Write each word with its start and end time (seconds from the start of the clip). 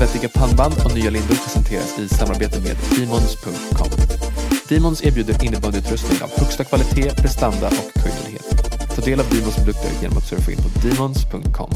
Svettiga 0.00 0.28
pannband 0.28 0.74
och 0.84 0.94
nya 0.94 1.10
lindor 1.10 1.34
presenteras 1.44 1.98
i 1.98 2.08
samarbete 2.08 2.60
med 2.60 2.76
Demons.com. 2.96 3.90
Demons 4.68 5.04
erbjuder 5.04 5.44
innebandyutrustning 5.44 6.22
av 6.22 6.30
högsta 6.40 6.64
kvalitet, 6.64 7.10
prestanda 7.22 7.66
och 7.66 8.00
höjdlighet. 8.04 8.48
Ta 8.94 9.02
del 9.02 9.20
av 9.20 9.26
Demons 9.30 9.56
produkter 9.56 9.90
genom 10.02 10.18
att 10.18 10.28
surfa 10.28 10.50
in 10.52 10.58
på 10.64 10.68
Demons.com. 10.84 11.70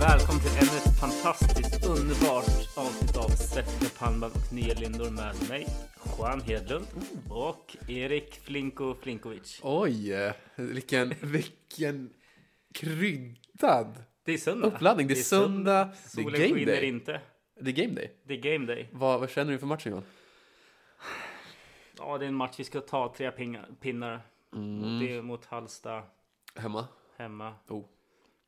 Välkommen 0.00 0.42
till 0.42 0.56
ännu 0.62 0.76
ett 0.80 1.00
fantastiskt 1.00 1.86
underbart 1.86 2.50
avsnitt 2.74 3.16
av 3.16 3.28
Svettiga 3.28 3.90
pannband 3.98 4.32
och 4.34 4.52
nya 4.52 4.74
lindor 4.74 5.10
med 5.10 5.34
mig, 5.48 5.66
Juan 6.18 6.40
Hedlund 6.40 6.86
och 7.28 7.76
Erik 7.88 8.40
Flinko 8.44 8.94
Flinkovic. 9.02 9.60
Oj, 9.62 10.32
vilken, 10.56 11.14
vilken 11.20 12.10
kryddad 12.74 14.09
Det 14.24 14.32
är 14.32 14.38
söndag. 14.38 14.66
uppladdning. 14.68 15.06
Det 15.06 15.14
är 15.14 15.22
söndag, 15.22 15.88
det 16.16 16.20
är 16.20 16.24
game 16.24 16.54
skiner 16.54 16.66
day. 16.66 16.84
inte. 16.84 17.20
Det 17.60 17.70
är 17.70 17.86
game 17.86 17.94
day. 17.94 18.12
Det 18.24 18.34
är 18.34 18.52
game 18.52 18.66
day. 18.66 18.88
Vad, 18.92 19.20
vad 19.20 19.30
känner 19.30 19.52
du 19.52 19.58
för 19.58 19.66
matchen 19.66 19.92
Johan? 19.92 20.04
Ja, 21.98 22.18
det 22.18 22.24
är 22.24 22.28
en 22.28 22.34
match 22.34 22.54
vi 22.58 22.64
ska 22.64 22.80
ta 22.80 23.14
tre 23.16 23.30
pingar, 23.30 23.68
pinnar. 23.80 24.20
Mm. 24.52 25.00
Det 25.00 25.16
är 25.16 25.22
mot 25.22 25.44
Halsta 25.44 26.02
Hemma? 26.54 26.86
hemma. 27.16 27.54
Oh. 27.68 27.84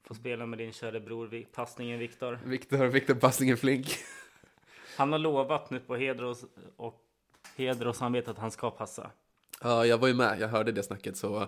Får 0.04 0.14
spela 0.14 0.46
med 0.46 0.58
din 0.58 0.72
kära 0.72 1.00
bror, 1.00 1.44
passningen 1.52 1.98
Viktor. 1.98 2.38
Viktor, 2.44 2.86
Viktor 2.86 3.14
passningen 3.14 3.56
flink. 3.56 3.86
Han 4.96 5.12
har 5.12 5.18
lovat 5.18 5.70
nu 5.70 5.80
på 5.80 5.96
heder 5.96 6.24
och, 6.24 6.36
och 6.76 7.04
heder 7.56 7.88
och 7.88 7.96
samvete 7.96 8.30
att 8.30 8.38
han 8.38 8.50
ska 8.50 8.70
passa. 8.70 9.10
Ja, 9.62 9.86
jag 9.86 9.98
var 9.98 10.08
ju 10.08 10.14
med. 10.14 10.40
Jag 10.40 10.48
hörde 10.48 10.72
det 10.72 10.82
snacket 10.82 11.16
så 11.16 11.46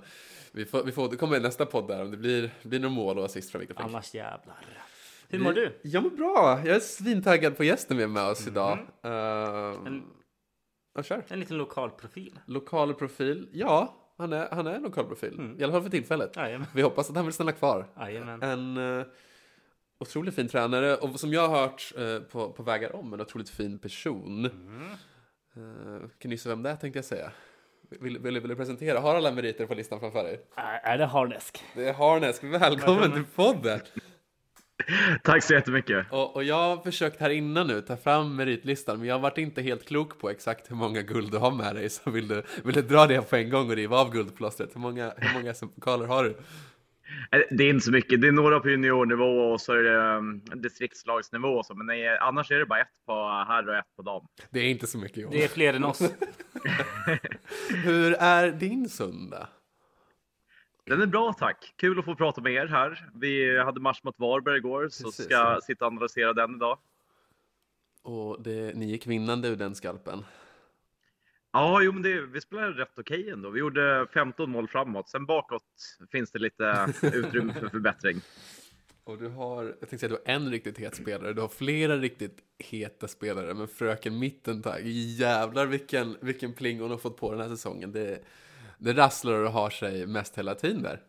vi 0.53 0.65
får, 0.65 0.83
vi 0.85 0.93
får 0.93 1.05
återkomma 1.05 1.37
i 1.37 1.41
nästa 1.41 1.67
podd 1.67 1.89
där 1.89 2.03
om 2.03 2.11
det 2.11 2.17
blir, 2.17 2.51
blir 2.63 2.81
några 2.81 2.95
mål 2.95 3.19
och 3.19 3.25
assist 3.25 3.51
från 3.51 3.61
Viktor 3.61 3.75
Flink. 3.75 3.89
Annars 3.91 4.15
jävlar. 4.15 4.57
Hur 5.29 5.39
mår 5.39 5.53
du? 5.53 5.79
Jag 5.83 6.03
mår 6.03 6.11
bra. 6.11 6.61
Jag 6.65 6.77
är 6.77 6.81
svintaggad 6.81 7.57
på 7.57 7.65
gästen 7.65 7.97
vi 7.97 8.03
har 8.03 8.11
med 8.11 8.25
oss 8.25 8.47
idag. 8.47 8.79
Uh, 9.05 9.11
En- 9.87 10.03
ja, 10.95 11.03
kör. 11.03 11.25
En 11.29 11.41
liten 11.41 11.57
lokal 11.59 11.91
profil. 11.91 12.39
Lokal 12.47 12.95
profil. 12.95 13.49
Ja, 13.53 13.95
han 14.19 14.33
är, 14.33 14.49
han 14.51 14.67
är 14.67 14.75
en 14.75 14.83
lokal 14.83 15.05
profil. 15.07 15.57
I 15.59 15.65
alla 15.65 15.73
fall 15.73 15.83
för 15.83 15.91
tillfället. 15.91 16.37
Jajamän. 16.37 16.67
Vi 16.75 16.83
hoppas 16.83 17.11
att 17.11 17.17
han 17.17 17.25
vill 17.25 17.35
stanna 17.35 17.53
kvar. 17.53 17.87
Jajamän. 17.97 18.43
En 18.43 18.77
uh, 18.77 19.07
otroligt 19.99 20.35
fin 20.35 20.49
tränare 20.49 20.97
och 20.97 21.21
som 21.21 21.33
jag 21.33 21.49
har 21.49 21.61
hört 21.61 21.93
eh, 21.97 22.19
på, 22.19 22.53
på 22.53 22.63
vägar 22.63 22.97
om, 22.97 23.13
en 23.13 23.21
otroligt 23.21 23.51
fin 23.51 23.79
person. 23.79 24.45
Uh, 25.57 25.99
kan 25.99 26.09
du 26.19 26.31
gissa 26.31 26.49
vem 26.49 26.63
det 26.63 26.71
är 26.71 26.77
tänkte 26.77 26.99
jag 26.99 27.05
säga? 27.05 27.33
Vill, 27.91 28.19
vill, 28.19 28.41
vill 28.41 28.49
du 28.49 28.57
presentera? 28.57 29.01
Har 29.01 29.15
alla 29.15 29.31
meriter 29.31 29.67
på 29.67 29.75
listan 29.75 30.01
framför 30.01 30.25
dig? 30.25 30.41
Är, 30.57 30.93
är 30.93 30.99
det 30.99 31.07
Harnesk? 31.07 31.65
Det 31.75 31.89
är 31.89 31.93
Harnesk. 31.93 32.45
Välkommen 32.45 33.13
till 33.13 33.25
podden! 33.25 33.81
Tack 35.23 35.43
så 35.43 35.55
jättemycket. 35.55 36.07
Och, 36.11 36.37
och 36.37 36.45
jag 36.45 36.55
har 36.55 36.77
försökt 36.77 37.21
här 37.21 37.31
innan 37.31 37.67
nu 37.67 37.81
ta 37.81 37.97
fram 37.97 38.37
meritlistan, 38.37 38.99
men 38.99 39.09
jag 39.09 39.15
har 39.15 39.21
varit 39.21 39.39
inte 39.39 39.63
helt 39.63 39.89
klok 39.89 40.19
på 40.19 40.31
exakt 40.31 40.71
hur 40.71 40.77
många 40.77 41.03
guld 41.03 41.31
du 41.31 41.39
har 41.39 41.51
med 41.51 41.75
dig. 41.75 41.91
Så 41.91 42.11
vill 42.11 42.29
du, 42.29 42.43
vill 42.65 42.75
du 42.75 42.83
dra 42.83 43.07
det 43.07 43.31
på 43.31 43.37
en 43.37 43.51
gång 43.51 43.71
och 43.71 43.77
riva 43.77 44.01
av 44.01 44.13
guldplåstret? 44.13 44.71
Hur 44.75 44.81
många, 44.81 45.13
hur 45.17 45.35
många 45.35 45.55
som 45.55 45.69
pokaler 45.69 46.07
har 46.07 46.25
du? 46.25 46.37
Eh, 47.33 47.41
Det 47.51 47.65
är 47.65 47.71
inte 47.71 47.85
så 47.85 47.91
mycket. 47.93 48.21
Det 48.21 48.29
är 48.29 48.33
några 48.33 48.61
på 48.61 48.69
juniornivå 48.69 49.53
och 49.53 49.61
så 49.61 49.73
är 49.73 49.83
det 49.83 50.17
um, 50.17 50.43
distriktslagsnivå 50.55 51.49
och 51.49 51.67
så. 51.67 51.75
Men 51.75 51.87
nej, 51.87 52.19
annars 52.19 52.51
är 52.51 52.59
det 52.59 52.67
bara 52.67 52.81
ett 52.81 52.89
på 53.07 53.45
herr 53.49 53.69
och 53.69 53.77
ett 53.77 53.97
på 53.97 54.03
dam. 54.03 54.27
Det 54.51 54.61
är 54.61 54.65
inte 54.71 54.87
så 54.87 54.99
mycket 54.99 55.19
Johan. 55.19 55.33
Det 55.33 55.45
är 55.45 55.49
fler 55.49 55.75
än 55.75 55.85
oss. 55.85 56.01
Hur 57.85 58.13
är 58.15 58.51
din 58.53 58.89
söndag? 58.89 59.49
Den 60.87 61.03
är 61.03 61.07
bra 61.07 61.33
tack. 61.33 61.75
Kul 61.77 61.99
att 61.99 62.05
få 62.05 62.15
prata 62.15 62.41
med 62.41 62.53
er 62.53 62.67
här. 62.67 63.09
Vi 63.15 63.59
hade 63.59 63.81
match 63.81 64.01
mot 64.03 64.19
Varberg 64.19 64.57
igår 64.57 64.89
så 64.89 65.05
Precis, 65.05 65.25
ska 65.25 65.35
ja. 65.35 65.61
sitta 65.63 65.87
och 65.87 65.93
analysera 65.93 66.33
den 66.33 66.55
idag. 66.55 66.79
Och 68.03 68.43
det, 68.43 68.77
ni 68.77 68.87
gick 68.87 69.07
vinnande 69.07 69.49
ur 69.49 69.57
den 69.57 69.75
skalpen. 69.75 70.25
Ja, 71.55 71.83
jo, 71.83 71.93
men 71.93 72.03
det, 72.03 72.21
vi 72.21 72.41
spelade 72.41 72.83
rätt 72.83 72.99
okej 72.99 73.31
ändå. 73.31 73.51
Vi 73.51 73.61
gjorde 73.61 74.07
15 74.15 74.51
mål 74.51 74.69
framåt. 74.69 75.09
Sen 75.09 75.27
bakåt 75.27 75.63
finns 76.13 76.31
det 76.31 76.39
lite 76.39 76.93
utrymme 77.03 77.53
för 77.53 77.69
förbättring. 77.69 78.21
Och 79.05 79.19
du 79.19 79.29
har, 79.29 79.65
jag 79.65 79.79
tänkte 79.79 79.99
säga 79.99 80.09
du 80.09 80.15
har 80.15 80.35
en 80.35 80.51
riktigt 80.51 80.79
het 80.79 80.97
spelare, 80.97 81.33
du 81.33 81.41
har 81.41 81.49
flera 81.49 81.97
riktigt 81.97 82.39
heta 82.59 83.09
spelare, 83.09 83.55
men 83.55 83.69
fröken 83.69 84.19
Mittentag, 84.19 84.81
jävlar 85.19 85.67
vilken, 85.67 86.17
vilken 86.21 86.53
pling 86.53 86.81
hon 86.81 86.91
har 86.91 86.99
fått 86.99 87.17
på 87.17 87.33
den 87.33 87.41
här 87.41 87.49
säsongen. 87.49 87.93
Det, 87.93 88.25
det 88.79 88.93
rasslar 88.93 89.45
och 89.45 89.53
har 89.53 89.71
sig 89.71 90.07
mest 90.07 90.39
hela 90.39 90.55
tiden 90.55 90.83
där. 90.83 91.01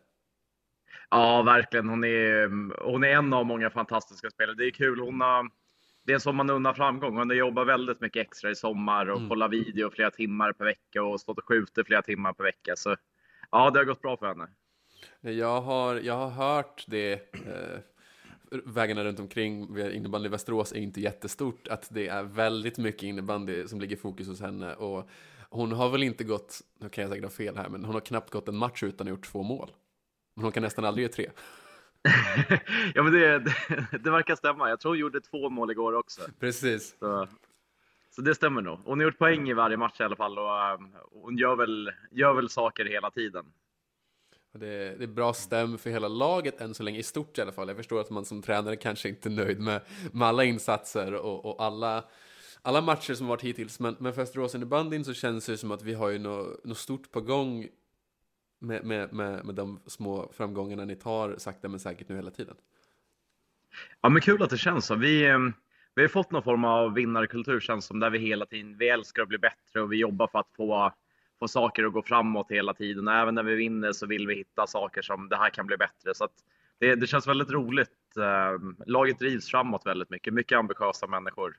Ja, 1.10 1.44
verkligen. 1.44 1.90
Hon 1.90 2.04
är, 2.04 2.48
hon 2.92 3.04
är 3.04 3.08
en 3.08 3.34
av 3.34 3.46
många 3.46 3.70
fantastiska 3.70 4.30
spelare. 4.30 4.56
Det 4.56 4.66
är 4.66 4.72
kul. 4.72 5.00
Hon 5.00 5.22
har, 5.22 5.50
det 6.06 6.14
är 6.14 6.20
som 6.20 6.36
man 6.36 6.50
unnar 6.50 6.74
framgång. 6.74 7.18
Hon 7.18 7.30
har 7.30 7.36
jobbat 7.36 7.68
väldigt 7.68 8.02
mycket 8.02 8.28
extra 8.28 8.52
i 8.52 8.56
sommar 8.56 9.10
och 9.10 9.30
kollat 9.30 9.52
video 9.52 9.90
flera 9.90 10.12
timmar 10.12 10.54
per 10.54 10.66
vecka 10.66 11.04
och 11.04 11.22
stått 11.22 11.38
och 11.38 11.48
skjutit 11.48 11.88
flera 11.88 12.02
timmar 12.02 12.34
per 12.34 12.44
vecka. 12.44 12.76
Så 12.76 12.96
ja, 13.52 13.72
det 13.72 13.80
har 13.80 13.86
gått 13.86 14.02
bra 14.02 14.18
för 14.18 14.28
henne. 14.28 14.48
Jag 15.22 15.62
har, 15.62 15.96
jag 15.96 16.18
har 16.18 16.30
hört 16.30 16.86
det, 16.88 17.14
eh, 17.34 17.80
vägarna 18.66 19.04
runt 19.04 19.20
omkring 19.20 19.80
innebandy 19.80 20.28
i 20.28 20.32
Västerås 20.32 20.72
är 20.72 20.80
inte 20.80 21.02
jättestort, 21.02 21.68
att 21.68 21.88
det 21.92 22.08
är 22.08 22.24
väldigt 22.24 22.78
mycket 22.78 23.04
innebandy 23.04 23.68
som 23.68 23.82
ligger 23.82 23.96
i 23.96 24.00
fokus 24.00 24.28
hos 24.28 24.42
henne. 24.42 24.74
Och 24.74 25.10
hon 25.50 25.72
har 25.72 25.90
väl 25.90 26.04
inte 26.04 26.24
gått, 26.24 26.62
nu 26.80 26.90
kan 26.90 27.02
jag 27.02 27.12
säkert 27.12 27.26
ha 27.26 27.32
fel 27.32 27.58
här, 27.58 27.70
men 27.70 27.86
hon 27.86 27.94
har 27.94 28.02
knappt 28.02 28.30
gått 28.30 28.48
en 28.48 28.58
match 28.58 28.84
utan 28.84 29.08
att 29.08 29.12
ha 29.12 29.18
gjort 29.18 29.26
två 29.26 29.44
mål. 29.44 29.72
Men 30.36 30.44
hon 30.44 30.52
kan 30.52 30.64
nästan 30.64 30.86
aldrig 30.86 31.04
göra 31.04 31.14
tre. 31.14 31.30
ja, 32.96 33.04
men 33.04 33.14
det, 33.14 33.40
det, 33.40 33.56
det 34.04 34.12
verkar 34.12 34.36
stämma. 34.36 34.70
Jag 34.70 34.80
tror 34.80 34.92
hon 34.92 35.00
gjorde 35.00 35.22
två 35.22 35.50
mål 35.50 35.72
igår 35.72 35.94
också. 35.94 36.22
Precis. 36.40 36.96
Så, 37.00 37.28
så 38.16 38.22
det 38.22 38.36
stämmer 38.36 38.62
nog. 38.62 38.80
Hon 38.86 39.00
har 39.00 39.06
gjort 39.06 39.18
poäng 39.18 39.50
i 39.50 39.54
varje 39.54 39.78
match 39.78 40.00
i 40.00 40.04
alla 40.04 40.16
fall 40.16 40.40
och 40.40 40.74
um, 40.80 40.96
hon 41.12 41.38
gör 41.38 41.56
väl, 41.56 41.92
gör 42.12 42.34
väl 42.34 42.50
saker 42.50 42.86
hela 42.86 43.12
tiden. 43.12 43.46
Det, 44.60 44.96
det 44.98 45.04
är 45.04 45.08
bra 45.08 45.34
stäm 45.34 45.78
för 45.78 45.90
hela 45.90 46.08
laget 46.08 46.62
än 46.62 46.74
så 46.74 46.84
länge, 46.84 47.00
i 47.00 47.04
stort 47.04 47.38
i 47.38 47.42
alla 47.42 47.52
fall. 47.52 47.68
Jag 47.68 47.78
förstår 47.78 48.02
att 48.02 48.10
man 48.10 48.26
som 48.26 48.42
tränare 48.42 48.76
kanske 48.76 49.10
inte 49.10 49.30
är 49.30 49.32
nöjd 49.32 49.60
med, 49.60 49.82
med 50.14 50.28
alla 50.28 50.44
insatser 50.44 51.14
och, 51.14 51.46
och 51.46 51.64
alla, 51.64 52.04
alla 52.62 52.82
matcher 52.82 53.14
som 53.14 53.28
varit 53.28 53.42
hittills. 53.42 53.80
Men, 53.80 53.96
men 54.00 54.14
för 54.14 54.22
Västerås 54.22 54.56
innebandyn 54.56 55.06
så 55.06 55.14
känns 55.14 55.46
det 55.46 55.58
som 55.58 55.72
att 55.72 55.84
vi 55.84 55.94
har 55.94 56.10
ju 56.10 56.20
något, 56.20 56.64
något 56.64 56.78
stort 56.78 57.12
på 57.12 57.22
gång 57.22 57.68
med, 58.66 58.84
med, 58.84 59.14
med, 59.14 59.46
med 59.46 59.56
de 59.56 59.80
små 59.86 60.32
framgångarna 60.34 60.86
ni 60.86 60.96
tar 60.96 61.36
sakta 61.38 61.68
men 61.68 61.80
säkert 61.80 62.10
nu 62.10 62.16
hela 62.16 62.32
tiden. 62.32 62.56
Ja, 64.02 64.10
men 64.10 64.22
kul 64.22 64.44
att 64.44 64.50
det 64.50 64.58
känns 64.58 64.86
så. 64.86 64.96
Vi, 64.96 65.26
eh, 65.26 65.40
vi 65.96 66.02
har 66.02 66.10
fått 66.10 66.32
någon 66.32 66.44
form 66.44 66.66
av 66.66 66.94
vinnarkultur 66.94 67.60
känns 67.60 67.86
som 67.86 68.00
där 68.00 68.10
vi 68.10 68.20
hela 68.20 68.46
tiden, 68.46 68.78
vi 68.78 68.90
älskar 68.90 69.22
att 69.22 69.30
bli 69.30 69.38
bättre 69.38 69.82
och 69.82 69.92
vi 69.92 69.98
jobbar 69.98 70.28
för 70.28 70.40
att 70.40 70.50
få, 70.58 70.94
få 71.40 71.48
saker 71.48 71.84
att 71.84 71.94
gå 71.94 72.02
framåt 72.02 72.52
hela 72.52 72.74
tiden. 72.74 73.08
Även 73.08 73.36
när 73.36 73.44
vi 73.44 73.56
vinner 73.56 73.92
så 73.94 74.06
vill 74.06 74.28
vi 74.28 74.36
hitta 74.36 74.68
saker 74.68 75.02
som 75.02 75.30
det 75.30 75.38
här 75.38 75.50
kan 75.50 75.68
bli 75.68 75.78
bättre. 75.78 76.16
Så 76.16 76.28
det, 76.80 76.96
det 76.96 77.08
känns 77.08 77.28
väldigt 77.28 77.52
roligt. 77.52 78.18
Eh, 78.18 78.86
Laget 78.86 79.20
drivs 79.20 79.50
framåt 79.50 79.86
väldigt 79.86 80.10
mycket, 80.10 80.34
mycket 80.34 80.58
ambitiösa 80.58 81.08
människor. 81.08 81.58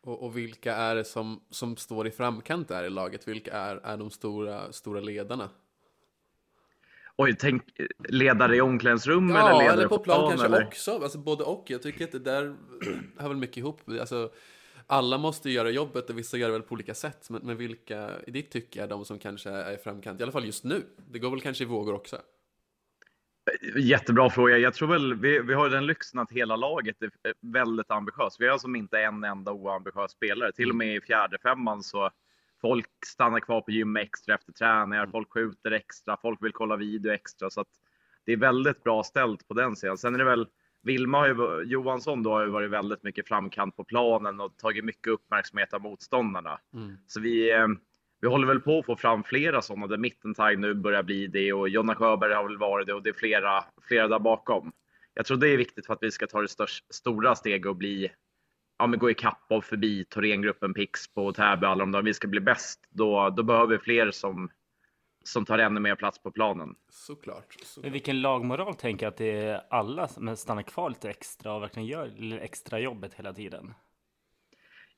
Och, 0.00 0.24
och 0.24 0.36
vilka 0.36 0.74
är 0.74 0.94
det 0.94 1.04
som, 1.04 1.40
som 1.50 1.76
står 1.76 2.06
i 2.06 2.10
framkant 2.10 2.68
där 2.68 2.84
i 2.84 2.90
laget? 2.90 3.28
Vilka 3.28 3.52
är, 3.52 3.76
är 3.76 3.96
de 3.96 4.10
stora, 4.10 4.72
stora 4.72 5.00
ledarna? 5.00 5.48
Oj, 7.20 7.36
tänk 7.38 7.62
ledare 8.08 8.56
i 8.56 8.60
omklädningsrum 8.60 9.30
eller 9.30 9.40
Ja, 9.40 9.58
ledare 9.58 9.76
eller 9.76 9.88
på 9.88 9.98
plan 9.98 10.28
kanske 10.28 10.46
eller? 10.46 10.66
också. 10.66 10.90
Alltså 10.90 11.18
både 11.18 11.44
och. 11.44 11.64
Jag 11.66 11.82
tycker 11.82 12.04
att 12.04 12.12
det 12.12 12.18
där 12.18 12.56
hör 13.18 13.28
väl 13.28 13.36
mycket 13.36 13.56
ihop. 13.56 13.80
Alltså, 14.00 14.30
alla 14.86 15.18
måste 15.18 15.48
ju 15.48 15.54
göra 15.54 15.70
jobbet 15.70 16.10
och 16.10 16.18
vissa 16.18 16.36
gör 16.36 16.46
det 16.48 16.52
väl 16.52 16.62
på 16.62 16.72
olika 16.72 16.94
sätt. 16.94 17.30
Men, 17.30 17.42
men 17.44 17.56
vilka 17.56 18.10
i 18.26 18.30
ditt 18.30 18.50
tycke 18.50 18.82
är 18.82 18.86
de 18.86 19.04
som 19.04 19.18
kanske 19.18 19.50
är 19.50 19.74
i 19.74 19.76
framkant? 19.76 20.20
I 20.20 20.22
alla 20.22 20.32
fall 20.32 20.44
just 20.44 20.64
nu. 20.64 20.82
Det 21.10 21.18
går 21.18 21.30
väl 21.30 21.40
kanske 21.40 21.64
i 21.64 21.66
vågor 21.66 21.94
också. 21.94 22.16
Jättebra 23.76 24.30
fråga. 24.30 24.58
Jag 24.58 24.74
tror 24.74 24.88
väl 24.88 25.14
vi, 25.14 25.38
vi 25.40 25.54
har 25.54 25.70
den 25.70 25.86
lyxen 25.86 26.20
att 26.20 26.32
hela 26.32 26.56
laget 26.56 27.02
är 27.02 27.10
väldigt 27.40 27.90
ambitiöst. 27.90 28.40
Vi 28.40 28.48
har 28.48 28.58
som 28.58 28.76
inte 28.76 28.98
en 29.00 29.24
enda 29.24 29.52
oambitiös 29.52 30.10
spelare. 30.10 30.52
Till 30.52 30.70
och 30.70 30.76
med 30.76 30.96
i 30.96 31.00
fjärde 31.00 31.38
femman 31.38 31.82
så 31.82 32.10
folk 32.60 33.04
stannar 33.06 33.40
kvar 33.40 33.60
på 33.60 33.70
gym 33.70 33.96
extra 33.96 34.34
efter 34.34 34.52
träningar. 34.52 35.06
Folk 35.06 35.32
skjuter 35.32 35.70
extra. 35.70 36.16
Folk 36.22 36.42
vill 36.42 36.52
kolla 36.52 36.76
video 36.76 37.12
extra. 37.12 37.50
Så 37.50 37.60
att 37.60 37.68
det 38.24 38.32
är 38.32 38.36
väldigt 38.36 38.84
bra 38.84 39.04
ställt 39.04 39.48
på 39.48 39.54
den 39.54 39.76
sidan. 39.76 39.98
Sen 39.98 40.14
är 40.14 40.18
det 40.18 40.24
väl 40.24 40.46
Vilma 40.82 41.18
har 41.18 41.26
ju, 41.28 41.62
Johansson 41.64 42.22
då 42.22 42.30
har 42.30 42.42
ju 42.44 42.50
varit 42.50 42.70
väldigt 42.70 43.02
mycket 43.02 43.28
framkant 43.28 43.76
på 43.76 43.84
planen 43.84 44.40
och 44.40 44.56
tagit 44.56 44.84
mycket 44.84 45.06
uppmärksamhet 45.06 45.74
av 45.74 45.80
motståndarna. 45.80 46.60
Så 47.06 47.20
vi, 47.20 47.52
eh, 47.52 47.66
vi 48.20 48.28
håller 48.28 48.46
väl 48.46 48.60
på 48.60 48.78
att 48.78 48.86
få 48.86 48.96
fram 48.96 49.24
flera 49.24 49.62
sådana 49.62 49.86
där 49.86 49.96
Mittentag 49.96 50.58
nu 50.58 50.74
börjar 50.74 51.02
bli 51.02 51.26
det 51.26 51.52
och 51.52 51.68
Jonna 51.68 51.94
Sjöberg 51.94 52.32
har 52.32 52.44
väl 52.44 52.58
varit 52.58 52.86
det 52.86 52.94
och 52.94 53.02
det 53.02 53.10
är 53.10 53.14
flera, 53.14 53.64
flera 53.88 54.08
där 54.08 54.18
bakom. 54.18 54.72
Jag 55.14 55.26
tror 55.26 55.36
det 55.36 55.48
är 55.48 55.56
viktigt 55.56 55.86
för 55.86 55.92
att 55.92 56.02
vi 56.02 56.10
ska 56.10 56.26
ta 56.26 56.42
det 56.42 56.48
störst, 56.48 56.94
stora 56.94 57.34
steget 57.34 57.66
och 57.66 57.76
bli, 57.76 58.12
ja 58.78 58.86
men 58.86 58.98
gå 58.98 59.10
ikapp 59.10 59.44
och 59.48 59.64
förbi 59.64 60.04
Thorengruppen, 60.04 60.74
Pixbo 60.74 61.22
och 61.22 61.34
Täby 61.34 61.66
alla 61.66 61.80
de 61.80 61.92
där. 61.92 62.02
Vi 62.02 62.14
ska 62.14 62.28
bli 62.28 62.40
bäst. 62.40 62.88
Då, 62.90 63.30
då 63.30 63.42
behöver 63.42 63.66
vi 63.66 63.78
fler 63.78 64.10
som, 64.10 64.50
som 65.24 65.44
tar 65.44 65.58
ännu 65.58 65.80
mer 65.80 65.94
plats 65.94 66.22
på 66.22 66.30
planen. 66.30 66.74
Såklart. 66.88 67.52
såklart. 67.62 67.84
Men 67.84 67.92
vilken 67.92 68.20
lagmoral 68.20 68.74
tänker 68.74 69.06
jag 69.06 69.10
att 69.10 69.16
det 69.16 69.30
är 69.30 69.62
alla 69.70 70.08
som 70.08 70.36
stannar 70.36 70.62
kvar 70.62 70.90
lite 70.90 71.10
extra 71.10 71.54
och 71.54 71.62
verkligen 71.62 71.86
gör 71.86 72.38
extra 72.42 72.78
jobbet 72.78 73.14
hela 73.14 73.32
tiden? 73.32 73.74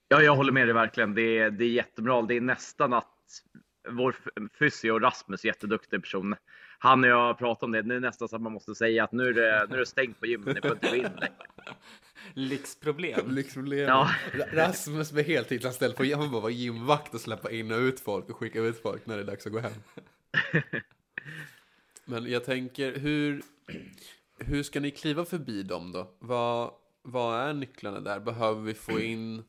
Ja, 0.08 0.22
jag 0.22 0.36
håller 0.36 0.52
med 0.52 0.66
dig 0.66 0.74
verkligen. 0.74 1.14
Det 1.14 1.38
är, 1.38 1.50
det 1.50 1.64
är 1.64 1.68
jättebra. 1.68 2.22
Det 2.22 2.36
är 2.36 2.40
nästan 2.40 2.92
att 2.92 3.16
vår 3.88 4.16
fysio 4.58 4.98
Rasmus, 4.98 5.44
jätteduktig 5.44 6.02
person. 6.02 6.36
Han 6.78 7.04
och 7.04 7.10
jag 7.10 7.16
har 7.16 7.34
pratat 7.34 7.62
om 7.62 7.72
det. 7.72 7.82
Det 7.82 7.94
är 7.94 8.00
nästan 8.00 8.28
så 8.28 8.36
att 8.36 8.42
man 8.42 8.52
måste 8.52 8.74
säga 8.74 9.04
att 9.04 9.12
nu 9.12 9.28
är 9.28 9.32
det, 9.32 9.66
nu 9.68 9.74
är 9.74 9.78
det 9.78 9.86
stängt 9.86 10.20
på 10.20 10.26
gymmet. 10.26 10.54
Ni 10.54 10.60
får 10.60 10.72
inte 10.72 10.88
gå 10.88 10.96
in 10.96 11.02
längre. 11.02 11.32
Lyxproblem. 12.34 13.30
Lyxproblem. 13.30 13.78
Ja. 13.78 14.10
Rasmus 14.52 15.12
med 15.12 15.24
heltidsanställd 15.24 15.96
på 15.96 16.04
han 16.04 16.30
bara 16.30 16.40
vara 16.40 16.52
gymvakt 16.52 17.14
och 17.14 17.20
släppa 17.20 17.50
in 17.50 17.72
och 17.72 17.78
ut 17.78 18.00
folk 18.00 18.30
och 18.30 18.36
skicka 18.36 18.60
ut 18.60 18.82
folk 18.82 19.06
när 19.06 19.16
det 19.16 19.22
är 19.22 19.26
dags 19.26 19.46
att 19.46 19.52
gå 19.52 19.58
hem. 19.58 19.72
Men 22.04 22.30
jag 22.30 22.44
tänker, 22.44 22.98
hur, 22.98 23.42
hur 24.38 24.62
ska 24.62 24.80
ni 24.80 24.90
kliva 24.90 25.24
förbi 25.24 25.62
dem 25.62 25.92
då? 25.92 26.14
Vad, 26.18 26.70
vad 27.02 27.40
är 27.40 27.52
nycklarna 27.52 28.00
där? 28.00 28.20
Behöver 28.20 28.60
vi 28.60 28.74
få 28.74 29.00
in 29.00 29.42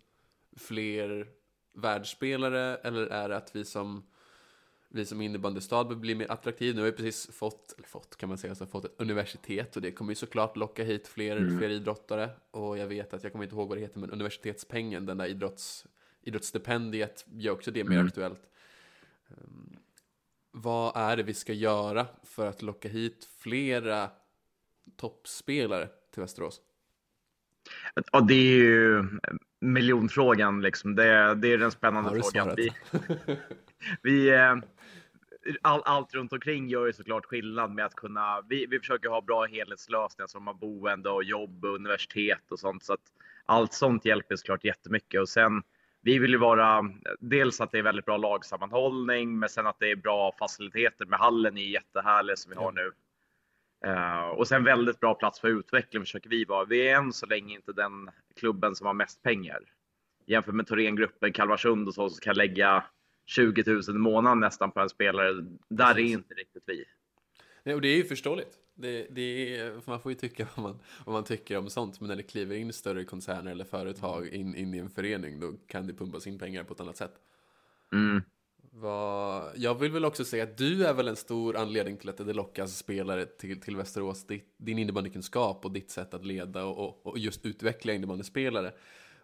fler 0.58 1.28
världsspelare 1.74 2.76
eller 2.76 3.08
är 3.08 3.30
det 3.30 3.38
att 3.38 3.56
vi 3.56 3.66
som 3.66 4.04
vi 4.94 5.06
som 5.06 5.22
innebandystad 5.22 5.84
blir 5.84 6.16
mer 6.16 6.32
attraktiv. 6.32 6.76
Nu 6.76 6.82
har 6.82 6.86
vi 6.86 6.92
precis 6.92 7.30
fått, 7.32 7.74
eller 7.78 7.88
fått 7.88 8.18
kan 8.18 8.30
man 8.30 8.38
säga, 8.38 8.56
så 8.56 8.66
fått 8.66 8.86
ett 8.86 8.96
universitet 8.98 9.76
och 9.76 9.82
det 9.82 9.92
kommer 9.92 10.12
ju 10.12 10.16
såklart 10.16 10.58
locka 10.58 10.84
hit 10.84 11.08
fler, 11.08 11.38
mm. 11.38 11.58
fler 11.58 11.70
idrottare. 11.70 12.30
Och 12.52 12.78
jag 12.78 12.88
vet 12.88 13.14
att, 13.14 13.24
jag 13.24 13.32
kommer 13.32 13.46
inte 13.46 13.56
ihåg 13.56 13.70
vad 13.70 13.78
det 13.78 13.82
heter, 13.82 14.00
men 14.00 14.12
universitetspengen, 14.12 15.06
den 15.06 15.18
där 15.18 15.26
idrotts, 15.26 15.86
idrottsstipendiet 16.22 17.26
gör 17.34 17.54
också 17.54 17.72
det 17.72 17.84
mer 17.84 17.96
mm. 17.96 18.08
aktuellt. 18.08 18.50
Um, 19.28 19.78
vad 20.52 20.98
är 20.98 21.18
det 21.18 21.24
vi 21.24 21.34
ska 21.34 21.54
göra 21.54 22.08
för 22.24 22.48
att 22.48 22.62
locka 22.62 22.90
hit 22.90 23.28
flera 23.38 24.10
toppspelare 24.96 25.90
till 26.14 26.22
Västerås? 26.22 26.62
Ja, 28.12 28.22
det 28.22 28.34
är 28.34 28.56
ju 28.56 29.06
miljonfrågan 29.60 30.62
liksom. 30.62 30.96
Det, 30.96 31.36
det 31.36 31.54
är 31.54 31.58
den 31.58 31.72
spännande 31.72 32.22
frågan. 32.22 32.54
Vi, 32.58 32.74
vi, 34.02 34.30
eh, 34.30 34.56
all, 35.62 35.82
allt 35.86 36.14
runt 36.14 36.34
omkring 36.34 36.68
gör 36.68 36.86
ju 36.86 36.94
såklart 36.94 37.26
skillnad 37.26 37.72
med 37.72 37.86
att 37.86 37.96
kunna. 37.96 38.42
Vi, 38.42 38.66
vi 38.66 38.80
försöker 38.80 39.10
ha 39.10 39.22
bra 39.22 39.46
helhetslösningar 39.46 40.28
som 40.28 40.48
har 40.48 40.54
boende 40.54 41.10
och 41.10 41.24
jobb 41.24 41.66
och 41.66 41.76
universitet 41.76 42.52
och 42.52 42.60
sånt. 42.60 42.84
Så 42.84 42.94
att 42.94 43.12
allt 43.46 43.74
sånt 43.74 44.06
hjälper 44.06 44.36
såklart 44.36 44.64
jättemycket 44.64 45.22
och 45.22 45.30
sen 45.30 45.64
vi 46.04 46.20
vill 46.20 46.32
ju 46.32 46.38
vara 46.38 46.90
dels 47.20 47.62
att 47.62 47.72
det 47.72 47.78
är 47.78 47.84
väldigt 47.84 48.06
bra 48.06 48.18
lagsammanhållning, 48.18 49.40
men 49.40 49.50
sen 49.50 49.68
att 49.68 49.80
det 49.80 49.92
är 49.92 49.96
bra 49.96 50.36
faciliteter 50.40 51.06
med 51.06 51.20
hallen 51.20 51.58
är 51.58 51.62
jättehärlig 51.62 52.38
som 52.38 52.50
vi 52.50 52.56
har 52.56 52.72
nu. 52.72 52.92
Uh, 53.86 54.30
och 54.30 54.48
sen 54.48 54.64
väldigt 54.64 55.00
bra 55.00 55.14
plats 55.14 55.40
för 55.40 55.48
utveckling 55.48 56.04
försöker 56.04 56.30
vi 56.30 56.46
vara. 56.46 56.66
Vi 56.66 56.88
är 56.88 56.98
än 56.98 57.14
så 57.14 57.26
länge 57.26 57.56
inte 57.56 57.74
den 57.74 58.10
klubben 58.36 58.76
som 58.76 58.88
har 58.88 58.94
mest 58.94 59.24
pengar. 59.24 59.60
Jämfört 60.26 60.56
med 60.56 60.68
Thorengruppen, 60.68 61.34
Kalmarsund 61.34 61.88
och 61.88 61.94
så, 61.94 62.10
som 62.10 62.20
kan 62.22 62.36
lägga 62.36 62.84
20 63.26 63.64
000 63.68 63.82
i 63.90 63.92
månaden 63.92 64.40
nästan 64.40 64.72
på 64.72 64.80
en 64.80 64.90
spelare. 64.90 65.46
Där 65.70 66.00
är 66.00 66.00
inte 66.00 66.34
riktigt 66.34 66.64
vi. 66.66 66.86
Nej, 67.64 67.76
och 67.76 67.82
det 67.82 67.88
är 67.88 67.98
ju 67.98 68.04
förståeligt. 68.04 68.58
Det, 68.74 69.08
det 69.12 69.58
är, 69.58 69.82
man 69.86 70.02
får 70.02 70.12
ju 70.12 70.16
tycka 70.16 70.48
vad 70.56 70.64
man, 70.64 70.80
vad 71.06 71.14
man 71.14 71.24
tycker 71.24 71.58
om 71.58 71.70
sånt, 71.70 72.00
men 72.00 72.10
när 72.10 72.16
det 72.16 72.24
kliver 72.24 72.56
in 72.56 72.74
större 72.74 73.04
koncerner 73.04 73.52
eller 73.52 73.66
företag 73.66 74.28
in, 74.28 74.56
in 74.56 74.74
i 74.74 74.78
en 74.78 74.90
förening, 74.90 75.40
då 75.40 75.54
kan 75.68 75.88
det 75.88 75.94
pumpas 75.94 76.28
in 76.28 76.40
pengar 76.40 76.64
på 76.64 76.74
ett 76.74 76.80
annat 76.80 76.98
sätt. 76.98 77.14
Mm. 77.94 78.22
Vad, 78.74 79.52
jag 79.56 79.76
vill 79.76 79.92
väl 79.92 80.06
också 80.06 80.26
säga 80.26 80.44
att 80.44 80.58
du 80.58 80.86
är 80.86 80.94
väl 80.94 81.08
en 81.08 81.16
stor 81.16 81.58
anledning 81.58 81.98
till 81.98 82.10
att 82.10 82.18
det 82.18 82.34
lockas 82.34 82.78
spelare 82.78 83.26
till, 83.26 83.62
till 83.62 83.76
Västerås. 83.76 84.28
Ditt, 84.28 84.54
din 84.58 84.80
innebandykunskap 84.80 85.66
och 85.66 85.72
ditt 85.72 85.92
sätt 85.92 86.14
att 86.14 86.26
leda 86.26 86.66
och, 86.66 86.80
och, 86.80 87.08
och 87.08 87.18
just 87.18 87.46
utveckla 87.46 87.94
innebandyspelare. 87.94 88.72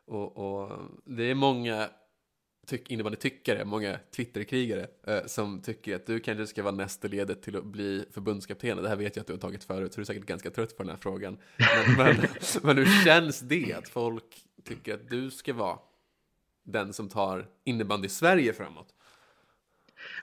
Och, 0.06 0.38
och 0.38 0.72
det 1.06 1.24
är 1.24 1.36
många 1.36 1.90
tyck, 2.68 2.92
innebandytyckare, 2.92 3.66
många 3.66 4.00
Twitterkrigare 4.16 4.88
eh, 5.08 5.26
som 5.26 5.62
tycker 5.62 5.96
att 5.96 6.06
du 6.06 6.20
kanske 6.20 6.48
ska 6.48 6.64
vara 6.64 6.76
nästa 6.76 7.08
ledet 7.08 7.42
till 7.42 7.58
att 7.58 7.66
bli 7.66 8.06
förbundskapten. 8.12 8.78
Det 8.78 8.90
här 8.90 8.96
vet 8.96 9.16
jag 9.16 9.22
att 9.22 9.28
du 9.28 9.34
har 9.34 9.40
tagit 9.40 9.64
förut, 9.64 9.94
så 9.94 10.00
du 10.00 10.02
är 10.02 10.06
säkert 10.06 10.26
ganska 10.26 10.50
trött 10.50 10.78
på 10.78 10.84
den 10.84 10.90
här 10.90 10.98
frågan. 10.98 11.38
Men, 11.58 11.98
men, 12.18 12.28
men 12.64 12.78
hur 12.78 13.04
känns 13.06 13.40
det 13.40 13.74
att 13.74 13.90
folk 13.90 14.24
tycker 14.64 14.94
att 14.94 15.10
du 15.10 15.32
ska 15.32 15.54
vara 15.54 15.80
den 16.64 16.94
som 16.94 17.10
tar 17.10 17.48
innebandy 17.64 18.10
Sverige 18.10 18.54
framåt? 18.54 18.94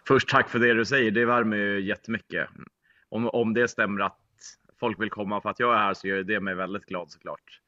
Först 0.07 0.29
tack 0.29 0.49
för 0.49 0.59
det 0.59 0.75
du 0.75 0.85
säger, 0.85 1.11
det 1.11 1.25
värmer 1.25 1.57
ju 1.57 1.81
jättemycket. 1.81 2.49
Om, 3.09 3.29
om 3.29 3.55
det 3.55 3.69
stämmer 3.69 4.01
att 4.01 4.19
folk 4.81 5.01
vill 5.01 5.11
komma 5.11 5.41
för 5.41 5.51
att 5.51 5.61
jag 5.61 5.75
är 5.75 5.79
här 5.79 5.95
så 5.95 6.09
gör 6.09 6.23
det 6.23 6.41
mig 6.41 6.55
väldigt 6.55 6.87
glad 6.87 7.11
såklart. 7.11 7.61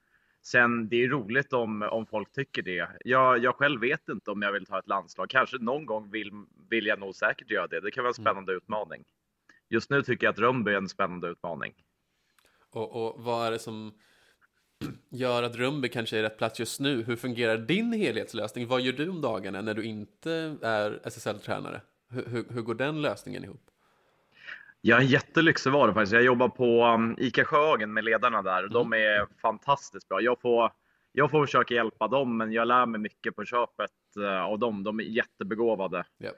Sen 0.47 0.89
det 0.89 1.05
är 1.05 1.09
roligt 1.09 1.53
om, 1.53 1.83
om 1.83 2.07
folk 2.07 2.33
tycker 2.33 2.63
det. 2.63 2.89
Jag, 3.05 3.39
jag 3.45 3.55
själv 3.55 3.81
vet 3.81 4.09
inte 4.09 4.31
om 4.31 4.43
jag 4.43 4.53
vill 4.53 4.67
ta 4.67 4.79
ett 4.79 4.89
landslag. 4.89 5.31
Kanske 5.31 5.59
någon 5.59 5.87
gång 5.87 6.11
vill, 6.11 6.31
vill 6.71 6.87
jag 6.87 6.99
nog 6.99 7.15
säkert 7.15 7.51
göra 7.51 7.67
det. 7.67 7.81
Det 7.81 7.91
kan 7.91 8.05
vara 8.05 8.13
en 8.15 8.21
mm. 8.21 8.25
spännande 8.25 8.53
mm. 8.53 8.57
utmaning. 8.57 9.05
Just 9.69 9.91
nu 9.91 10.03
tycker 10.03 10.27
jag 10.27 10.33
att 10.33 10.39
Rönnby 10.39 10.73
är 10.73 10.77
en 10.77 10.89
spännande 10.89 11.29
utmaning. 11.29 11.75
Och, 12.73 13.07
och 13.07 13.25
vad 13.25 13.47
är 13.47 13.51
det 13.51 13.59
som 13.59 13.93
gör 15.11 15.43
att 15.43 15.57
Rönnby 15.57 15.89
kanske 15.89 16.19
är 16.19 16.23
rätt 16.23 16.39
plats 16.39 16.61
just 16.61 16.81
nu? 16.81 17.03
Hur 17.03 17.17
fungerar 17.17 17.59
din 17.59 17.93
helhetslösning? 17.93 18.67
Vad 18.67 18.81
gör 18.81 18.93
du 18.93 19.09
om 19.09 19.21
dagarna 19.21 19.61
när 19.61 19.75
du 19.75 19.85
inte 19.85 20.57
är 20.63 21.01
SSL-tränare? 21.05 21.81
Hur, 22.11 22.27
hur, 22.27 22.45
hur 22.51 22.63
går 22.63 22.75
den 22.75 23.03
lösningen 23.03 23.45
ihop? 23.45 23.71
Jag 24.87 24.99
är 24.99 25.05
jättelyxig 25.05 25.73
var 25.73 25.93
faktiskt. 25.93 26.13
Jag 26.13 26.23
jobbar 26.23 26.49
på 26.49 26.87
um, 26.87 27.17
ICA 27.19 27.45
Sjöhagen 27.45 27.93
med 27.93 28.05
ledarna 28.05 28.43
där. 28.43 28.59
Mm. 28.59 28.73
De 28.73 28.93
är 28.93 29.27
fantastiskt 29.43 30.09
bra. 30.09 30.21
Jag 30.21 30.41
får, 30.41 30.73
jag 31.13 31.31
får 31.31 31.47
försöka 31.47 31.75
hjälpa 31.75 32.09
dem, 32.09 32.37
men 32.37 32.53
jag 32.53 32.69
lär 32.69 32.87
mig 32.87 33.01
mycket 33.01 33.37
på 33.37 33.45
köpet 33.45 33.91
uh, 34.19 34.43
av 34.43 34.59
dem. 34.59 34.85
De 34.85 35.01
är 35.01 35.05
jättebegåvade. 35.05 36.05
Yep. 36.23 36.35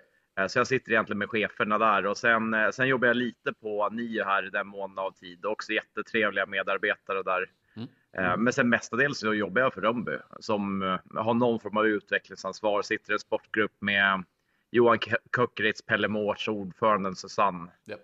Så 0.50 0.58
jag 0.58 0.66
sitter 0.66 0.92
egentligen 0.92 1.18
med 1.18 1.30
cheferna 1.30 1.78
där 1.78 2.06
och 2.06 2.16
sen, 2.16 2.54
uh, 2.54 2.70
sen 2.70 2.88
jobbar 2.88 3.08
jag 3.08 3.16
lite 3.16 3.52
på 3.52 3.88
NIO 3.88 4.24
här 4.24 4.46
i 4.46 4.50
den 4.50 4.66
mån 4.66 4.98
av 4.98 5.10
tid. 5.10 5.46
Också 5.46 5.72
jättetrevliga 5.72 6.46
medarbetare 6.46 7.22
där. 7.22 7.50
Mm. 7.76 7.88
Mm. 8.12 8.44
Men 8.44 8.52
sen 8.52 8.68
mestadels 8.68 9.18
så 9.18 9.34
jobbar 9.34 9.62
jag 9.62 9.74
för 9.74 9.80
Rönnby 9.80 10.16
som 10.40 10.98
har 11.14 11.34
någon 11.34 11.60
form 11.60 11.76
av 11.76 11.86
utvecklingsansvar. 11.86 12.82
Sitter 12.82 13.12
i 13.12 13.14
en 13.14 13.18
sportgrupp 13.18 13.76
med 13.80 14.24
Johan 14.70 14.98
Köckeritz, 15.36 15.82
Pelle 15.82 16.08
Mårts, 16.08 16.48
ordföranden 16.48 17.16
Susanne. 17.16 17.70
Yep. 17.86 18.00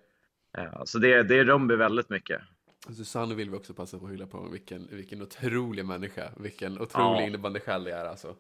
Så 0.85 0.99
det, 0.99 1.23
det 1.23 1.45
Rönnby 1.45 1.77
väldigt 1.77 2.11
mycket. 2.11 2.41
Susanne 2.97 3.35
vill 3.35 3.51
vi 3.51 3.56
också 3.56 3.75
passa 3.75 3.99
på 3.99 4.06
att 4.06 4.12
hylla 4.12 4.27
på. 4.27 4.49
Vilken, 4.53 4.89
vilken 4.91 5.23
otrolig 5.23 5.85
människa. 5.85 6.31
Vilken 6.37 6.81
otrolig 6.81 7.23
ja. 7.23 7.27
innebandysjäl 7.27 7.85
det 7.85 7.93
är 7.93 8.05
alltså. 8.05 8.35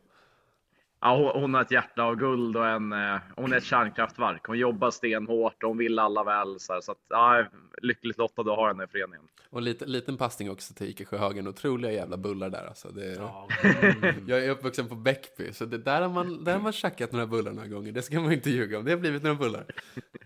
Ja, 1.00 1.32
hon, 1.34 1.54
har 1.54 1.62
ett 1.62 1.70
hjärta 1.70 2.02
av 2.02 2.16
guld 2.16 2.56
och 2.56 2.66
en, 2.66 2.92
eh, 2.92 3.16
hon 3.36 3.52
är 3.52 3.56
ett 3.56 3.64
kärnkraftverk. 3.64 4.46
Hon 4.46 4.58
jobbar 4.58 4.90
stenhårt 4.90 5.62
och 5.62 5.68
hon 5.68 5.78
vill 5.78 5.98
alla 5.98 6.24
väl. 6.24 6.60
Så, 6.60 6.80
så 6.82 6.92
att, 6.92 6.98
ja, 7.08 7.46
lyckligt 7.82 8.18
lottad 8.18 8.42
att 8.42 8.46
ha 8.46 8.68
henne 8.68 8.84
i 8.84 8.86
föreningen. 8.86 9.28
Och 9.50 9.58
en 9.58 9.64
liten, 9.64 9.92
liten 9.92 10.16
passning 10.16 10.50
också 10.50 10.74
till 10.74 10.86
Ike 10.86 11.04
Sjöhagen. 11.04 11.48
Otroliga 11.48 11.92
jävla 11.92 12.16
bullar 12.16 12.50
där 12.50 12.66
alltså. 12.66 12.88
Det, 12.88 13.12
ja. 13.12 13.48
jag 14.26 14.44
är 14.44 14.50
uppvuxen 14.50 14.88
på 14.88 14.94
Bäckby, 14.94 15.52
så 15.52 15.64
det, 15.64 15.78
där, 15.78 16.02
har 16.02 16.08
man, 16.08 16.44
där 16.44 16.52
har 16.52 16.60
man 16.60 16.72
tjackat 16.72 17.12
några 17.12 17.26
bullar 17.26 17.52
några 17.52 17.68
gånger. 17.68 17.92
Det 17.92 18.02
ska 18.02 18.20
man 18.20 18.32
inte 18.32 18.50
ljuga 18.50 18.78
om. 18.78 18.84
Det 18.84 18.90
har 18.90 18.98
blivit 18.98 19.22
några 19.22 19.36
bullar. 19.36 19.64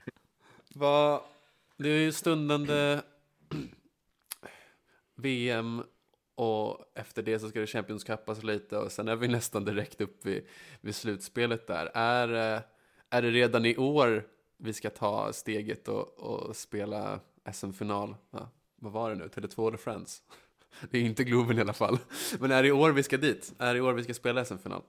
Vad 0.75 1.21
det 1.79 1.89
är 1.89 1.99
ju 1.99 2.13
stundande 2.13 3.03
VM 5.17 5.83
och 6.35 6.93
efter 6.95 7.23
det 7.23 7.39
så 7.39 7.49
ska 7.49 7.61
det 7.61 7.67
Champions 7.67 8.05
Cupas 8.05 8.43
lite 8.43 8.79
och 8.79 8.93
sen 8.93 9.09
är 9.09 9.17
vi 9.17 9.29
nästan 9.29 9.65
direkt 9.65 10.01
upp 10.01 10.27
vid, 10.27 10.47
vid 10.81 10.95
slutspelet 10.95 11.67
där. 11.67 11.91
Är, 11.95 12.55
eh, 12.55 12.63
är 13.11 13.23
det 13.23 13.31
redan 13.31 13.67
i 13.67 13.77
år 13.77 14.27
vi 14.57 14.73
ska 14.73 14.91
ta 14.91 15.33
steget 15.33 15.89
och, 15.89 16.19
och 16.19 16.57
spela 16.57 17.21
SM-final? 17.53 18.17
Ja, 18.31 18.51
vad 18.77 18.93
var 18.93 19.11
det 19.11 19.17
nu? 19.17 19.29
Tele2 19.29 19.69
eller 19.69 19.79
Friends? 19.79 20.23
Det 20.91 20.99
är 20.99 21.03
inte 21.03 21.25
Globen 21.25 21.59
i 21.59 21.61
alla 21.61 21.73
fall. 21.73 21.99
Men 22.41 22.51
är 22.51 22.63
det 22.63 22.69
i 22.69 22.73
år 22.73 22.91
vi 22.91 23.03
ska 23.03 23.17
dit? 23.17 23.55
Är 23.59 23.75
det 23.75 23.79
i 23.79 23.81
år 23.81 23.93
vi 23.93 24.05
ska 24.05 24.15
spela 24.15 24.45
SM-final? 24.45 24.83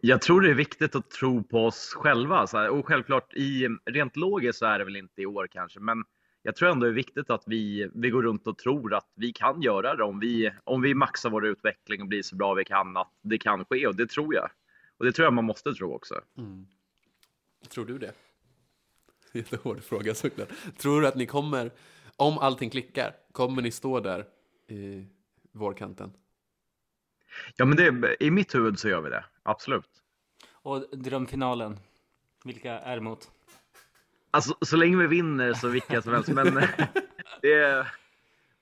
Jag 0.00 0.22
tror 0.22 0.40
det 0.40 0.50
är 0.50 0.54
viktigt 0.54 0.94
att 0.94 1.10
tro 1.10 1.42
på 1.42 1.66
oss 1.66 1.94
själva. 1.94 2.46
Så 2.46 2.58
här, 2.58 2.68
och 2.68 2.86
självklart, 2.86 3.34
i, 3.34 3.68
rent 3.84 4.16
logiskt 4.16 4.58
så 4.58 4.66
är 4.66 4.78
det 4.78 4.84
väl 4.84 4.96
inte 4.96 5.22
i 5.22 5.26
år 5.26 5.46
kanske, 5.46 5.80
men 5.80 6.04
jag 6.46 6.56
tror 6.56 6.70
ändå 6.70 6.86
det 6.86 6.92
är 6.92 6.94
viktigt 6.94 7.30
att 7.30 7.42
vi, 7.46 7.90
vi 7.94 8.10
går 8.10 8.22
runt 8.22 8.46
och 8.46 8.58
tror 8.58 8.94
att 8.94 9.12
vi 9.14 9.32
kan 9.32 9.62
göra 9.62 9.96
det 9.96 10.04
om 10.04 10.20
vi, 10.20 10.50
om 10.64 10.82
vi 10.82 10.94
maxar 10.94 11.30
vår 11.30 11.46
utveckling 11.46 12.02
och 12.02 12.08
blir 12.08 12.22
så 12.22 12.36
bra 12.36 12.54
vi 12.54 12.64
kan, 12.64 12.96
att 12.96 13.12
det 13.22 13.38
kan 13.38 13.64
ske. 13.64 13.86
Och 13.86 13.96
det 13.96 14.06
tror 14.06 14.34
jag. 14.34 14.50
Och 14.96 15.04
det 15.04 15.12
tror 15.12 15.24
jag 15.24 15.32
man 15.32 15.44
måste 15.44 15.74
tro 15.74 15.94
också. 15.94 16.20
Mm. 16.38 16.66
Tror 17.68 17.84
du 17.84 17.98
det? 17.98 18.12
Jättehård 19.32 19.82
fråga 19.82 20.14
såklart. 20.14 20.48
Tror 20.78 21.00
du 21.00 21.06
att 21.06 21.16
ni 21.16 21.26
kommer, 21.26 21.70
om 22.16 22.38
allting 22.38 22.70
klickar, 22.70 23.14
kommer 23.32 23.62
ni 23.62 23.70
stå 23.70 24.00
där 24.00 24.26
i 24.68 25.06
vårkanten? 25.52 26.12
Ja, 27.56 27.64
men 27.64 27.76
det, 27.76 28.16
i 28.20 28.30
mitt 28.30 28.54
huvud 28.54 28.78
så 28.78 28.88
gör 28.88 29.00
vi 29.00 29.10
det. 29.10 29.24
Absolut. 29.42 29.88
Och 30.52 30.98
drömfinalen, 30.98 31.78
vilka 32.44 32.72
är 32.78 32.96
emot? 32.96 33.30
Alltså, 34.30 34.56
så 34.60 34.76
länge 34.76 34.96
vi 34.96 35.06
vinner 35.06 35.52
så 35.52 35.68
vilka 35.68 36.02
som 36.02 36.12
helst. 36.12 36.28
Men 36.28 36.54
det 37.42 37.52
är, 37.52 37.94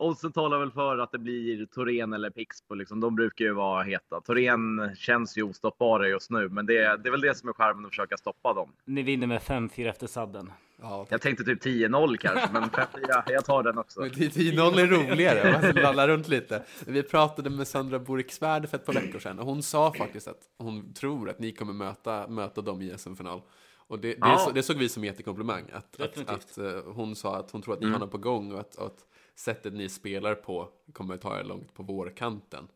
oddsen 0.03 0.33
talar 0.33 0.59
väl 0.59 0.71
för 0.71 0.99
att 0.99 1.13
det 1.13 1.19
blir 1.19 1.67
Torén 1.67 2.13
eller 2.13 2.31
Pixbo. 2.31 2.75
Liksom. 2.75 3.01
De 3.01 3.15
brukar 3.15 3.45
ju 3.45 3.53
vara 3.53 3.83
heta. 3.83 4.21
Torén 4.21 4.91
känns 4.97 5.39
ju 5.39 5.43
ostoppbara 5.43 6.09
just 6.09 6.31
nu, 6.31 6.49
men 6.49 6.67
det, 6.67 6.75
det 6.97 7.09
är 7.09 7.11
väl 7.11 7.21
det 7.21 7.35
som 7.35 7.49
är 7.49 7.53
skärmen 7.53 7.85
att 7.85 7.91
försöka 7.91 8.17
stoppa 8.17 8.53
dem. 8.55 8.73
Ni 8.85 9.03
vinner 9.03 9.27
med 9.27 9.41
5-4 9.41 9.89
efter 9.91 10.07
sadden. 10.07 10.53
Ja, 10.81 11.07
Jag 11.11 11.21
tänkte 11.21 11.45
typ 11.45 11.65
10-0 11.65 12.17
kanske, 12.17 12.49
men 12.53 12.63
5-4, 12.63 12.87
jag 13.27 13.45
tar 13.45 13.63
den 13.63 13.79
också. 13.79 14.01
Men 14.01 14.11
10-0 14.11 14.79
är 14.81 14.87
roligare, 14.87 15.61
man 15.75 15.83
lallar 15.83 16.09
runt 16.09 16.29
lite. 16.29 16.63
Vi 16.87 17.03
pratade 17.03 17.51
med 17.51 17.69
Sandra 17.69 17.99
Boriksvärd 17.99 18.69
för 18.69 18.77
ett 18.77 18.87
par 18.87 18.93
veckor 18.93 19.19
sedan 19.19 19.39
och 19.39 19.47
hon 19.47 19.63
sa 19.63 19.93
faktiskt 19.93 20.29
att 20.29 20.41
hon 20.59 20.93
tror 20.95 21.31
att 21.31 21.39
ni 21.39 21.53
kommer 21.53 21.73
möta, 21.73 22.29
möta 22.29 22.61
dem 22.61 22.83
i 22.83 22.95
SM-final. 22.99 23.43
Och 23.87 23.99
det, 23.99 24.09
det, 24.09 24.17
Ja. 24.21 24.39
så, 24.39 24.51
det 24.51 24.63
såg 24.63 24.77
vi 24.77 24.89
som 24.89 25.05
jättekomplimang. 25.05 25.65
Att, 25.73 26.01
att, 26.01 26.29
att 26.29 26.59
eh, 26.59 26.65
hon 26.87 27.17
sa 27.17 27.37
att 27.37 27.51
hon 27.51 27.63
tror 27.63 27.75
att 27.75 27.81
ni 27.81 27.91
har 27.91 27.99
något 27.99 28.11
på 28.11 28.19
gång 28.19 28.53
och 28.53 28.61
att, 28.61 28.75
och 28.75 28.87
att 28.87 29.05
sättet 29.39 29.73
ni 29.73 29.89
spelar 29.89 30.35
på 30.35 30.69
kommer 30.93 31.17
ta 31.17 31.41
er 31.41 31.45
långt 31.45 31.75
på 31.75 31.83
vårkanten. 31.83 32.69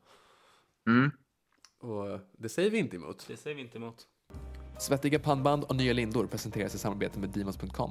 Mm. 0.86 1.10
Och 1.80 2.10
eh, 2.10 2.20
det 2.32 2.48
säger 2.48 2.70
vi 2.70 2.78
inte 2.78 2.96
emot. 2.96 3.24
Det 3.28 3.36
säger 3.36 3.56
vi 3.56 3.62
inte 3.62 3.78
emot. 3.78 4.06
Svettiga 4.78 5.18
pannband 5.18 5.64
och 5.64 5.76
nya 5.76 5.92
lindor 5.92 6.26
presenteras 6.26 6.74
i 6.74 6.78
samarbete 6.78 7.18
med 7.18 7.30
Demons.com. 7.30 7.90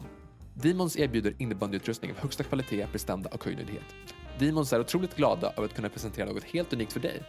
Demons 0.53 0.97
erbjuder 0.97 1.35
innebandyutrustning 1.39 2.11
av 2.11 2.17
högsta 2.17 2.43
kvalitet, 2.43 2.87
prestanda 2.91 3.29
och 3.29 3.45
höjdnöjdhet. 3.45 3.95
Demons 4.39 4.73
är 4.73 4.79
otroligt 4.79 5.15
glada 5.15 5.53
över 5.57 5.65
att 5.65 5.73
kunna 5.73 5.89
presentera 5.89 6.25
något 6.25 6.43
helt 6.43 6.73
unikt 6.73 6.93
för 6.93 6.99
dig. 6.99 7.23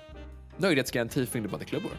Nöjdhetsgaranti 0.57 1.27
för 1.27 1.39
innebandyklubbor. 1.39 1.91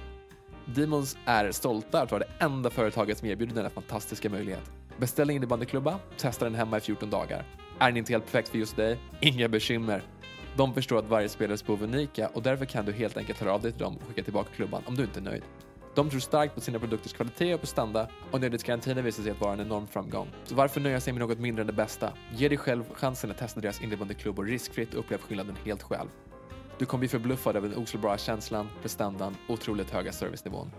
Demons 0.66 1.18
är 1.26 1.52
stolta 1.52 2.02
att 2.02 2.12
vara 2.12 2.24
det 2.24 2.46
enda 2.46 2.70
företaget 2.70 3.18
som 3.18 3.28
erbjuder 3.28 3.56
denna 3.56 3.70
fantastiska 3.70 4.30
möjlighet. 4.30 4.72
Beställ 4.98 5.30
en 5.30 5.36
innebandyklubba, 5.36 6.00
testa 6.18 6.46
den 6.46 6.56
hemma 6.56 6.78
i 6.78 6.82
14 6.82 7.10
dagar. 7.10 7.46
Är 7.80 7.88
den 7.88 7.98
inte 7.98 8.14
helt 8.14 8.26
perfekt 8.26 8.50
för 8.50 8.58
just 8.58 8.76
dig? 8.76 9.00
Inga 9.22 9.48
bekymmer. 9.48 10.02
De 10.56 10.74
förstår 10.74 11.00
att 11.00 11.10
varje 11.10 11.30
spelares 11.30 11.66
behov 11.66 11.84
är 11.84 11.88
unika 11.88 12.28
och 12.28 12.44
därför 12.44 12.66
kan 12.66 12.86
du 12.86 12.92
helt 12.92 13.18
enkelt 13.18 13.40
höra 13.40 13.54
av 13.54 13.62
dig 13.62 13.72
till 13.72 13.82
dem 13.82 13.98
och 13.98 14.08
skicka 14.08 14.24
tillbaka 14.24 14.50
klubban 14.56 14.84
om 14.86 14.96
du 14.96 15.04
inte 15.04 15.20
är 15.20 15.24
nöjd. 15.24 15.44
De 15.96 16.10
tror 16.10 16.20
starkt 16.20 16.56
på 16.56 16.62
sina 16.62 16.80
produkters 16.80 17.14
kvalitet 17.14 17.54
och 17.54 17.60
prestanda 17.60 18.08
och 18.32 18.42
nöjdhetsgarantin 18.42 18.96
har 18.96 19.04
visat 19.04 19.24
sig 19.24 19.32
att 19.32 19.42
vara 19.42 19.54
en 19.54 19.60
enorm 19.60 19.88
framgång. 19.88 20.28
Så 20.44 20.56
varför 20.56 20.82
nöja 20.82 21.00
sig 21.00 21.14
med 21.14 21.20
något 21.20 21.40
mindre 21.40 21.62
än 21.62 21.68
det 21.68 21.74
bästa? 21.74 22.14
Ge 22.36 22.50
dig 22.50 22.58
själv 22.58 22.84
chansen 22.94 23.32
att 23.32 23.38
testa 23.38 23.60
deras 23.60 23.82
innebandyklubbor 23.82 24.46
riskfritt 24.46 24.94
och 24.94 25.00
upplev 25.00 25.18
skillnaden 25.18 25.56
helt 25.66 25.84
själv. 25.84 26.08
Du 26.78 26.86
kommer 26.86 27.00
bli 27.00 27.08
förbluffad 27.08 27.56
över 27.56 27.70
den 27.70 27.78
oslagbara 27.78 28.18
känslan, 28.18 28.70
prestandan 28.82 29.36
och 29.48 29.54
otroligt 29.54 29.90
höga 29.90 30.12
servicenivån. 30.12 30.72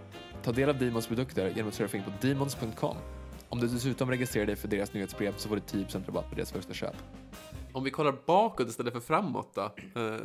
Ta 0.42 0.52
del 0.52 0.68
av 0.68 0.78
Demons 0.78 1.06
produkter 1.06 1.48
genom 1.48 1.68
att 1.68 1.74
surfa 1.74 1.96
in 1.96 2.02
på 2.02 2.26
demons.com. 2.26 2.96
Om 3.50 3.60
du 3.60 3.66
dessutom 3.66 4.10
registrerar 4.10 4.46
dig 4.46 4.56
för 4.56 4.68
deras 4.68 4.94
nyhetsbrev 4.94 5.36
så 5.36 5.48
får 5.48 5.56
du 5.56 5.62
10% 5.62 6.06
rabatt 6.06 6.30
på 6.30 6.34
deras 6.34 6.52
första 6.52 6.74
köp. 6.74 6.94
Om 7.72 7.84
vi 7.84 7.90
kollar 7.90 8.14
bakåt 8.26 8.68
istället 8.68 8.92
för 8.92 9.00
framåt 9.00 9.54
då. 9.54 9.74
Eh, 10.00 10.20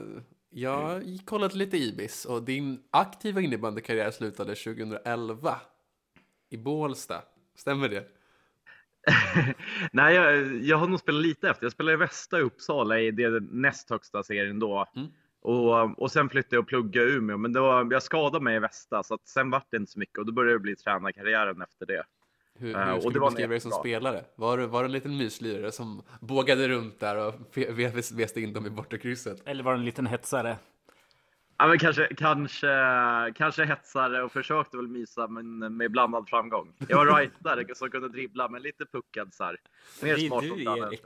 jag 0.50 0.82
har 0.82 1.26
kollat 1.26 1.54
lite 1.54 1.78
Ibis 1.78 2.26
och 2.26 2.44
din 2.44 2.84
aktiva 2.92 3.42
innebandykarriär 3.42 4.12
slutade 4.12 4.56
2011 4.56 5.58
i 6.50 6.58
Bålsta. 6.58 7.22
Stämmer 7.56 7.90
det? 7.90 8.08
Nej, 9.92 10.16
jag, 10.16 10.56
jag 10.64 10.78
har 10.78 10.88
nog 10.88 11.00
spelat 11.00 11.22
lite 11.22 11.50
efter. 11.50 11.66
Jag 11.66 11.72
spelade 11.72 11.94
i 11.94 11.98
Västa 11.98 12.40
i 12.40 12.42
Uppsala 12.42 13.00
i 13.00 13.12
det 13.12 13.40
näst 13.40 13.90
högsta 13.90 14.24
serien 14.24 14.60
då. 14.60 14.86
Mm. 14.96 15.08
Och, 15.42 16.02
och 16.02 16.12
sen 16.12 16.30
flyttade 16.30 16.56
jag 16.56 16.62
och 16.62 16.68
pluggade 16.68 17.10
i 17.10 17.14
Umeå, 17.14 17.38
men 17.38 17.54
det 17.54 17.60
var, 17.60 17.88
jag 17.92 18.04
skadade 18.04 18.44
mig 18.44 18.56
i 18.56 18.60
Västa 18.60 19.04
så 19.04 19.14
att 19.14 19.28
sen 19.28 19.50
vart 19.50 19.72
det 19.72 19.78
inte 19.78 19.92
så 19.92 20.00
mycket 20.00 20.18
och 20.18 20.26
då 20.26 20.32
började 20.32 20.56
det 20.56 20.60
bli 20.60 20.76
tränarkarriären 20.76 21.62
efter 21.62 21.86
det. 21.86 22.04
Hur, 22.60 22.76
Eh, 22.76 22.86
hur 22.86 22.94
och 22.96 23.02
skulle 23.02 23.14
det 23.14 23.20
du 23.20 23.26
beskriva 23.26 23.50
dig 23.50 23.60
som 23.60 23.70
bra. 23.70 23.80
spelare? 23.80 24.24
Var, 24.36 24.58
du- 24.58 24.66
var 24.66 24.80
du 24.80 24.86
en 24.86 24.92
liten 24.92 25.18
myslirare 25.18 25.72
som 25.72 26.04
bågade 26.22 26.68
runt 26.70 27.00
där 27.00 27.28
och 27.28 27.34
fe- 27.54 27.72
ve- 27.72 28.16
väste 28.16 28.42
in 28.42 28.54
dem 28.54 28.66
i 28.66 28.70
bortre 28.70 28.98
krysset? 28.98 29.42
Eller 29.46 29.64
var 29.64 29.74
det 29.74 29.80
en 29.80 29.86
liten 29.86 30.08
hetsare? 30.08 30.58
Ja, 31.58 31.68
men 31.68 31.80
kanske, 31.80 32.08
kanske, 32.18 32.68
kanske 33.36 33.66
hetsare 33.66 34.24
och 34.24 34.32
försökte 34.32 34.78
väl 34.78 34.88
mysa 34.88 35.28
men 35.28 35.78
med 35.78 35.92
blandad 35.92 36.30
framgång. 36.30 36.74
Jag 36.88 36.98
var 37.06 37.18
rightare 37.20 37.76
som 37.76 37.90
kunde 37.90 38.10
dribbla 38.10 38.50
men 38.50 38.62
lite 38.62 38.86
puckad 38.86 39.34
så 39.34 39.44
här. 39.44 39.58
Mer 40.04 40.18
smart 40.18 40.42
du, 40.42 40.64
Erik. 40.64 41.02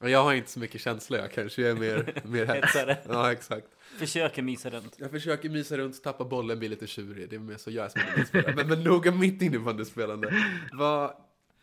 Jag 0.00 0.22
har 0.22 0.34
inte 0.34 0.50
så 0.50 0.60
mycket 0.60 0.80
känsla 0.80 1.18
jag 1.18 1.32
kanske, 1.32 1.62
jag 1.62 1.70
är 1.70 1.80
mer, 1.80 2.22
mer 2.24 2.46
Hetsare. 2.46 2.98
Ja, 3.08 3.32
exakt. 3.32 3.66
Försöker 3.98 4.42
mysa 4.42 4.70
runt. 4.70 4.94
Jag 4.98 5.10
försöker 5.10 5.50
mysa 5.50 5.76
runt, 5.76 6.02
tappa 6.02 6.24
bollen, 6.24 6.58
bli 6.58 6.68
lite 6.68 6.86
tjurig. 6.86 7.30
Det 7.30 7.36
är 7.36 7.40
mer 7.40 7.56
så 7.56 7.70
jag 7.70 7.84
är 7.84 7.88
som 7.88 8.00
innebandyspelare. 8.00 8.54
Men, 8.56 8.68
men 8.68 8.82
nog 8.84 9.06
om 9.06 9.18
mitt 9.18 9.42
innebandyspelande. 9.42 10.34
Vad, 10.72 11.12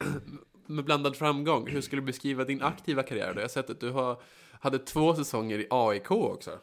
med 0.66 0.86
blandad 0.86 1.16
framgång, 1.16 1.68
hur 1.68 1.82
skulle 1.82 2.02
du 2.02 2.06
beskriva 2.06 2.44
din 2.44 2.62
aktiva 2.62 3.04
karriär? 3.04 3.34
då? 3.34 3.40
Jag 3.40 3.44
har 3.44 3.50
sett 3.50 3.70
att 3.70 3.80
du 3.80 3.90
har, 3.90 4.22
hade 4.52 4.80
två 4.80 5.16
säsonger 5.16 5.60
i 5.60 5.68
AIK 5.70 6.12
också. 6.12 6.60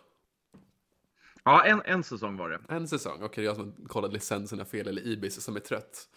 Ja, 1.44 1.64
en, 1.64 1.82
en 1.84 2.02
säsong 2.02 2.36
var 2.36 2.48
det. 2.50 2.60
En 2.68 2.88
säsong, 2.88 3.22
okej 3.22 3.44
jag 3.44 3.56
som 3.56 3.72
kollat 3.88 4.12
licenserna 4.12 4.64
fel, 4.64 4.88
eller 4.88 5.06
Ibis 5.06 5.42
som 5.42 5.56
är 5.56 5.60
trött. 5.60 6.08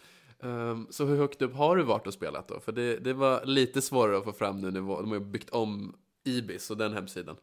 Ehm, 0.42 0.86
så 0.90 1.04
hur 1.04 1.16
högt 1.16 1.42
upp 1.42 1.54
har 1.54 1.76
du 1.76 1.82
varit 1.82 2.06
och 2.06 2.14
spelat 2.14 2.48
då? 2.48 2.60
För 2.60 2.72
det, 2.72 2.96
det 2.96 3.12
var 3.12 3.44
lite 3.44 3.82
svårare 3.82 4.18
att 4.18 4.24
få 4.24 4.32
fram 4.32 4.60
nu, 4.60 4.70
när 4.70 4.80
de 4.80 5.10
har 5.10 5.20
byggt 5.20 5.50
om 5.50 5.96
Ibis 6.24 6.70
och 6.70 6.76
den 6.76 6.92
hemsidan. 6.92 7.36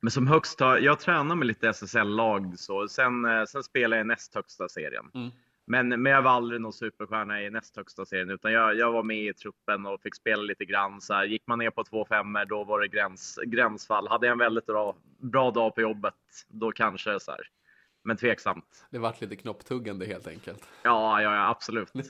Men 0.00 0.10
som 0.10 0.26
högst 0.26 0.60
har, 0.60 0.78
jag 0.78 1.00
tränar 1.00 1.34
med 1.34 1.46
lite 1.46 1.68
SSL-lag 1.68 2.58
så 2.58 2.88
sen, 2.88 3.24
eh, 3.24 3.44
sen 3.44 3.62
spelar 3.62 3.96
jag 3.96 4.04
i 4.04 4.08
näst 4.08 4.34
högsta 4.34 4.68
serien. 4.68 5.10
Mm. 5.14 5.30
Men, 5.66 5.88
men 5.88 6.12
jag 6.12 6.22
var 6.22 6.30
aldrig 6.30 6.60
någon 6.60 6.72
superstjärna 6.72 7.42
i 7.42 7.50
näst 7.50 7.76
högsta 7.76 8.04
serien 8.04 8.30
utan 8.30 8.52
jag, 8.52 8.76
jag 8.76 8.92
var 8.92 9.02
med 9.02 9.26
i 9.26 9.32
truppen 9.32 9.86
och 9.86 10.00
fick 10.00 10.14
spela 10.14 10.42
lite 10.42 10.64
grann. 10.64 11.00
Så 11.00 11.14
här, 11.14 11.24
gick 11.24 11.46
man 11.46 11.58
ner 11.58 11.70
på 11.70 11.84
2 11.84 12.04
5 12.04 12.26
då 12.48 12.64
var 12.64 12.80
det 12.80 12.88
gräns, 12.88 13.38
gränsfall. 13.46 14.08
Hade 14.08 14.26
jag 14.26 14.32
en 14.32 14.38
väldigt 14.38 14.66
bra, 14.66 14.96
bra 15.18 15.50
dag 15.50 15.74
på 15.74 15.80
jobbet, 15.80 16.14
då 16.48 16.72
kanske 16.72 17.20
så 17.20 17.30
här. 17.30 17.48
Men 18.04 18.16
tveksamt. 18.16 18.86
Det 18.90 18.98
vart 18.98 19.20
lite 19.20 19.36
knopptuggande 19.36 20.06
helt 20.06 20.28
enkelt. 20.28 20.68
Ja, 20.82 21.22
ja, 21.22 21.34
ja 21.34 21.48
absolut. 21.48 21.92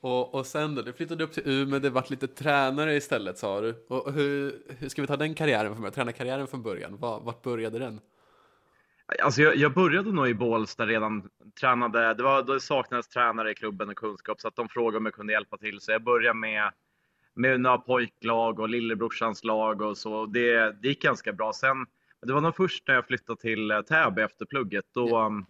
Och, 0.00 0.34
och 0.34 0.46
sen 0.46 0.74
då, 0.74 0.82
du 0.82 0.92
flyttade 0.92 1.24
upp 1.24 1.32
till 1.32 1.42
Umeå, 1.46 1.78
det 1.78 1.90
vart 1.90 2.10
lite 2.10 2.26
tränare 2.28 2.94
istället 2.94 3.38
sa 3.38 3.60
du. 3.60 3.86
Och 3.88 4.12
hur, 4.12 4.62
hur 4.78 4.88
ska 4.88 5.02
vi 5.02 5.08
ta 5.08 5.16
den 5.16 5.34
karriären 5.34 5.72
från 5.72 5.80
början? 5.80 5.92
Tränarkarriären 5.92 6.46
från 6.46 6.62
början, 6.62 6.96
Var, 6.96 7.20
vart 7.20 7.42
började 7.42 7.78
den? 7.78 8.00
Alltså 9.22 9.42
jag, 9.42 9.56
jag 9.56 9.74
började 9.74 10.12
nog 10.12 10.28
i 10.28 10.34
Bålsta 10.34 10.86
redan. 10.86 11.30
Tränade, 11.60 12.14
det, 12.14 12.22
var, 12.22 12.42
det 12.42 12.60
saknades 12.60 13.08
tränare 13.08 13.50
i 13.50 13.54
klubben 13.54 13.88
och 13.88 13.96
kunskap 13.96 14.40
så 14.40 14.48
att 14.48 14.56
de 14.56 14.68
frågade 14.68 14.98
om 14.98 15.04
jag 15.04 15.14
kunde 15.14 15.32
hjälpa 15.32 15.56
till. 15.56 15.80
Så 15.80 15.92
jag 15.92 16.02
började 16.02 16.38
med, 16.38 16.72
med 17.34 17.60
några 17.60 17.78
pojklag 17.78 18.60
och 18.60 18.68
lillebrorsans 18.68 19.44
lag 19.44 19.82
och 19.82 19.98
så. 19.98 20.26
Det, 20.26 20.72
det 20.82 20.88
gick 20.88 21.02
ganska 21.02 21.32
bra. 21.32 21.52
Sen, 21.52 21.86
det 22.22 22.32
var 22.32 22.40
nog 22.40 22.56
först 22.56 22.88
när 22.88 22.94
jag 22.94 23.06
flyttade 23.06 23.40
till 23.40 23.70
eh, 23.70 23.82
Täby 23.82 24.22
efter 24.22 24.44
plugget. 24.44 24.84
Då, 24.94 25.20
um, 25.26 25.46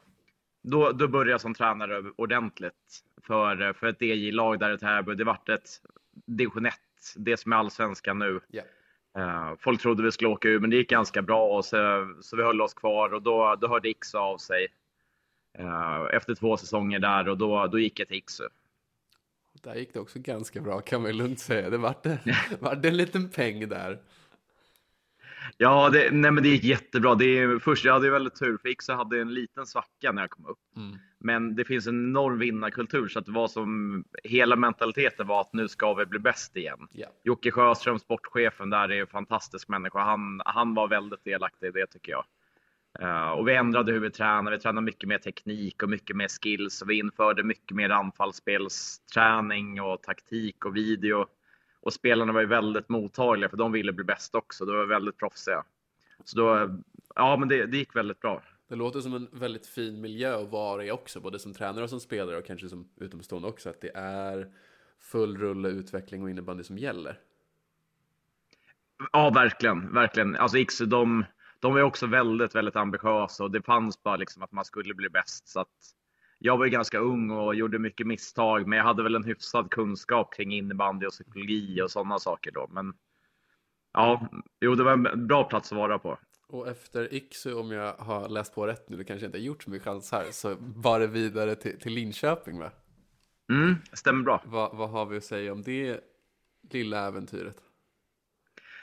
då, 0.63 0.93
då 0.93 1.09
började 1.09 1.31
jag 1.31 1.41
som 1.41 1.55
tränare 1.55 2.03
ordentligt 2.17 3.03
för, 3.23 3.63
eh, 3.63 3.73
för 3.73 3.87
ett 3.87 4.03
DJ-lag 4.03 4.59
där 4.59 4.75
i 4.75 4.79
Täby. 4.79 5.15
Det 5.15 5.25
vart 5.25 5.49
ett 5.49 5.69
division 6.27 6.67
1, 6.67 6.75
det 7.17 7.37
som 7.37 7.53
är 7.53 7.57
allsvenskan 7.57 8.19
nu. 8.19 8.41
Ja. 8.49 8.63
Eh, 9.19 9.55
folk 9.59 9.81
trodde 9.81 10.03
vi 10.03 10.13
skulle 10.13 10.31
åka 10.31 10.49
ur, 10.49 10.61
men 10.61 10.71
det 10.71 10.77
gick 10.77 10.91
ganska 10.91 11.23
bra 11.23 11.57
och 11.57 11.65
så, 11.65 12.15
så 12.21 12.37
vi 12.37 12.43
höll 12.43 12.61
oss 12.61 12.75
kvar 12.75 13.15
och 13.15 13.23
då, 13.23 13.57
då 13.61 13.69
hörde 13.69 13.89
Iksu 13.89 14.19
av 14.19 14.39
sig 14.39 14.69
efter 16.13 16.35
två 16.35 16.57
säsonger 16.57 16.99
där 16.99 17.29
och 17.29 17.39
då, 17.39 17.67
då 17.67 17.79
gick 17.79 18.01
jag 18.01 18.09
till 18.09 18.17
Iksu. 18.17 18.49
Där 19.63 19.75
gick 19.75 19.93
det 19.93 20.01
också 20.01 20.19
ganska 20.19 20.61
bra 20.61 20.81
kan 20.81 21.03
man 21.03 21.17
lugnt 21.17 21.41
säga. 21.41 21.71
Det 21.71 21.79
vart 21.79 22.07
en, 22.07 22.19
vart 22.61 22.85
en 22.85 22.97
liten 22.97 23.29
peng 23.29 23.69
där. 23.69 23.99
Ja, 25.57 25.91
det, 25.91 26.11
nej, 26.13 26.31
men 26.31 26.43
det 26.43 26.49
gick 26.49 26.65
jättebra. 26.65 27.15
Det 27.15 27.39
är, 27.39 27.59
först, 27.59 27.85
jag 27.85 27.93
hade 27.93 28.11
väldigt 28.11 28.39
tur 28.39 28.59
för 28.59 28.69
Iksu 28.69 28.93
hade 28.93 29.21
en 29.21 29.35
liten 29.35 29.67
svacka 29.67 30.13
när 30.13 30.23
jag 30.23 30.31
kom 30.31 30.47
upp. 30.47 30.59
Mm. 30.77 30.99
Men 31.19 31.55
det 31.55 31.65
finns 31.65 31.87
en 31.87 32.09
enorm 32.09 32.39
vinnarkultur 32.39 33.09
så 33.09 33.19
att 33.19 33.27
det 33.27 33.33
var 33.33 33.49
som 33.49 34.05
hela 34.25 34.57
mentaliteten 34.57 35.27
var 35.27 35.41
att 35.41 35.53
nu 35.53 35.69
ska 35.69 35.95
vi 35.95 36.07
bli 36.07 36.19
bäst 36.19 36.57
igen. 36.57 36.89
Ja. 36.93 37.07
Jocke 37.25 37.51
Sjöström, 37.51 37.99
sportchefen 37.99 38.71
där, 38.71 38.93
är 38.93 39.01
en 39.01 39.07
fantastisk 39.07 39.69
människa. 39.69 39.99
Han, 39.99 40.41
han 40.45 40.75
var 40.75 40.89
väldigt 40.89 41.25
delaktig 41.25 41.67
i 41.67 41.71
det 41.71 41.87
tycker 41.87 42.13
jag. 42.13 42.25
Eh, 43.01 43.31
och 43.31 43.49
vi 43.49 43.55
ändrade 43.55 43.93
hur 43.93 44.01
vi 44.01 44.11
tränade. 44.11 44.57
Vi 44.57 44.63
tränade 44.63 44.85
mycket 44.85 45.09
mer 45.09 45.19
teknik 45.19 45.83
och 45.83 45.89
mycket 45.89 46.17
mer 46.17 46.29
skills. 46.29 46.83
Och 46.83 46.91
vi 46.91 46.99
införde 46.99 47.43
mycket 47.43 47.77
mer 47.77 47.91
anfallsspelsträning 47.91 49.81
och 49.81 50.03
taktik 50.03 50.65
och 50.65 50.77
video. 50.77 51.27
Och 51.83 51.93
spelarna 51.93 52.33
var 52.33 52.41
ju 52.41 52.47
väldigt 52.47 52.89
mottagliga 52.89 53.49
för 53.49 53.57
de 53.57 53.73
ville 53.73 53.93
bli 53.93 54.05
bäst 54.05 54.35
också. 54.35 54.65
De 54.65 54.77
var 54.77 54.87
väldigt 54.87 55.19
proffsiga. 55.19 55.65
Så 56.25 56.39
då, 56.39 56.79
ja 57.15 57.37
men 57.37 57.49
det, 57.49 57.67
det 57.67 57.77
gick 57.77 57.97
väldigt 57.97 58.21
bra. 58.21 58.43
Det 58.69 58.77
låter 58.77 59.01
som 59.01 59.15
en 59.15 59.29
väldigt 59.33 59.67
fin 59.67 60.01
miljö 60.01 60.43
att 60.43 60.49
vara 60.49 60.85
i 60.85 60.91
också, 60.91 61.21
både 61.21 61.39
som 61.39 61.55
tränare 61.55 61.85
och 61.85 61.91
som 61.91 62.01
spelare 62.01 62.39
och 62.39 62.47
kanske 62.47 62.69
som 62.69 62.89
utomstående 62.97 63.49
också, 63.49 63.71
att 63.71 63.81
det 63.81 63.91
är 63.95 64.53
full 64.99 65.39
rulle, 65.39 65.69
utveckling 65.69 66.23
och 66.23 66.31
innebandy 66.31 66.65
som 66.65 66.79
gäller. 66.79 67.19
Ja, 69.13 69.31
verkligen, 69.31 69.95
verkligen. 69.95 70.37
Alltså 70.37 70.59
Iksu, 70.59 70.87
de, 70.87 71.25
de 71.61 71.75
var 71.75 71.83
också 71.83 72.07
väldigt, 72.07 72.55
väldigt 72.55 72.77
ambitiösa 72.77 73.45
och 73.45 73.51
det 73.51 73.63
fanns 73.63 74.03
bara 74.03 74.17
liksom 74.17 74.43
att 74.43 74.53
man 74.53 74.65
skulle 74.65 74.95
bli 74.95 75.09
bäst. 75.09 75.49
Så 75.49 75.61
att 75.61 75.95
jag 76.45 76.59
var 76.59 76.65
ju 76.65 76.71
ganska 76.71 76.99
ung 76.99 77.31
och 77.31 77.55
gjorde 77.55 77.79
mycket 77.79 78.07
misstag, 78.07 78.67
men 78.67 78.77
jag 78.79 78.85
hade 78.85 79.03
väl 79.03 79.15
en 79.15 79.25
hyfsad 79.25 79.71
kunskap 79.71 80.35
kring 80.35 80.53
innebandy 80.53 81.07
och 81.07 81.13
psykologi 81.13 81.83
och 81.83 81.91
sådana 81.91 82.19
saker 82.19 82.51
då. 82.51 82.69
Men 82.71 82.95
ja, 83.93 84.29
jo, 84.61 84.75
det 84.75 84.85
var 84.85 84.93
en 84.93 85.27
bra 85.27 85.45
plats 85.45 85.73
att 85.73 85.79
vara 85.79 85.99
på. 85.99 86.19
Och 86.49 86.69
efter 86.69 87.15
Iksu, 87.15 87.55
om 87.55 87.71
jag 87.71 87.93
har 87.93 88.29
läst 88.29 88.55
på 88.55 88.67
rätt 88.67 88.89
nu, 88.89 88.97
det 88.97 89.05
kanske 89.05 89.27
inte 89.27 89.39
har 89.39 89.43
gjort 89.43 89.63
så 89.63 89.71
mycket 89.71 89.85
chans 89.85 90.13
här, 90.13 90.25
så 90.31 90.57
var 90.61 91.01
det 91.01 91.07
vidare 91.07 91.55
till, 91.55 91.81
till 91.81 91.93
Linköping 91.93 92.59
va? 92.59 92.71
Mm, 93.51 93.77
stämmer 93.93 94.25
bra. 94.25 94.43
Vad, 94.45 94.77
vad 94.77 94.91
har 94.91 95.07
vi 95.07 95.17
att 95.17 95.25
säga 95.25 95.53
om 95.53 95.63
det 95.63 96.01
lilla 96.71 97.07
äventyret? 97.07 97.57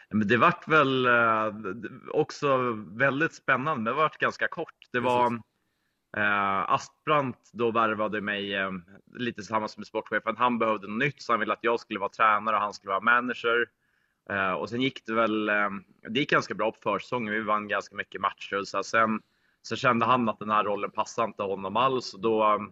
Men 0.10 0.28
det 0.28 0.38
vart 0.38 0.68
väl 0.68 1.06
eh, 1.06 1.54
också 2.12 2.74
väldigt 2.98 3.34
spännande, 3.34 3.76
men 3.76 3.84
det 3.84 3.94
vart 3.94 4.18
ganska 4.18 4.48
kort. 4.48 4.76
Det 4.92 5.00
var 5.00 5.42
eh, 6.18 6.72
Aspbrant 6.72 7.50
då 7.54 7.72
värvade 7.72 8.22
mig 8.22 8.56
eh, 8.56 8.72
lite 9.16 9.36
tillsammans 9.36 9.78
med 9.78 9.88
sportchefen. 9.88 10.38
Han 10.38 10.60
behövde 10.60 10.88
något 10.88 11.00
nytt 11.00 11.22
så 11.22 11.34
han 11.34 11.40
ville 11.40 11.54
att 11.54 11.60
jag 11.64 11.80
skulle 11.80 12.00
vara 12.00 12.10
tränare 12.10 12.56
och 12.56 12.62
han 12.62 12.74
skulle 12.74 12.90
vara 12.90 13.02
manager. 13.02 13.70
Eh, 14.30 14.52
och 14.52 14.70
sen 14.70 14.82
gick 14.82 15.06
det 15.06 15.14
väl, 15.14 15.50
eh, 15.50 15.70
det 16.10 16.20
gick 16.20 16.30
ganska 16.30 16.54
bra 16.54 16.72
på 16.72 16.78
försäsongen. 16.80 17.34
Vi 17.34 17.42
vann 17.42 17.68
ganska 17.68 17.96
mycket 17.96 18.22
matcher. 18.22 18.64
Så 18.64 18.84
sen, 18.84 19.22
så 19.62 19.76
kände 19.76 20.06
han 20.06 20.30
att 20.30 20.40
den 20.40 20.50
här 20.50 20.64
rollen 20.64 20.92
passade 20.92 21.26
inte 21.26 21.44
honom 21.44 21.78
alls. 21.78 22.14
Och 22.14 22.20
då, 22.20 22.68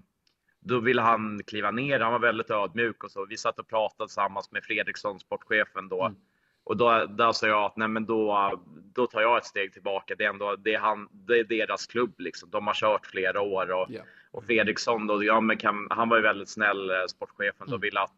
då 0.60 0.80
ville 0.80 1.02
han 1.02 1.44
kliva 1.48 1.72
ner. 1.72 2.00
Han 2.00 2.12
var 2.12 2.20
väldigt 2.20 2.52
ödmjuk 2.52 3.04
och 3.04 3.12
så. 3.12 3.26
Vi 3.26 3.38
satt 3.38 3.60
och 3.60 3.68
pratade 3.68 4.08
tillsammans 4.08 4.52
med 4.52 4.64
Fredriksson, 4.64 5.20
sportchefen 5.20 5.90
då. 5.90 6.06
Mm. 6.06 6.20
Och 6.68 6.78
då, 6.78 7.06
där 7.06 7.32
sa 7.32 7.48
jag 7.48 7.64
att 7.64 7.78
nej, 7.78 7.88
men 7.88 8.06
då, 8.06 8.52
då 8.94 9.08
tar 9.08 9.22
jag 9.22 9.38
ett 9.38 9.46
steg 9.46 9.74
tillbaka. 9.74 10.16
Det 10.16 10.24
är, 10.24 10.30
ändå, 10.30 10.56
det 10.56 10.74
är, 10.74 10.80
han, 10.80 11.10
det 11.12 11.40
är 11.40 11.44
deras 11.44 11.88
klubb. 11.88 12.20
Liksom. 12.20 12.50
De 12.50 12.68
har 12.68 12.74
kört 12.74 13.06
flera 13.06 13.42
år. 13.42 13.72
Och, 13.72 13.92
yeah. 13.92 14.06
och 14.32 14.46
Fredriksson, 14.46 15.08
då, 15.08 15.24
ja, 15.24 15.42
men 15.42 15.58
kan, 15.58 15.88
han 15.90 16.10
var 16.10 16.18
ju 16.18 16.24
väldigt 16.24 16.50
snäll, 16.50 16.90
eh, 16.90 16.96
sportchefen. 17.10 17.68
Mm. 17.68 17.72
Då 17.72 17.78
ville 17.78 18.00
att 18.00 18.12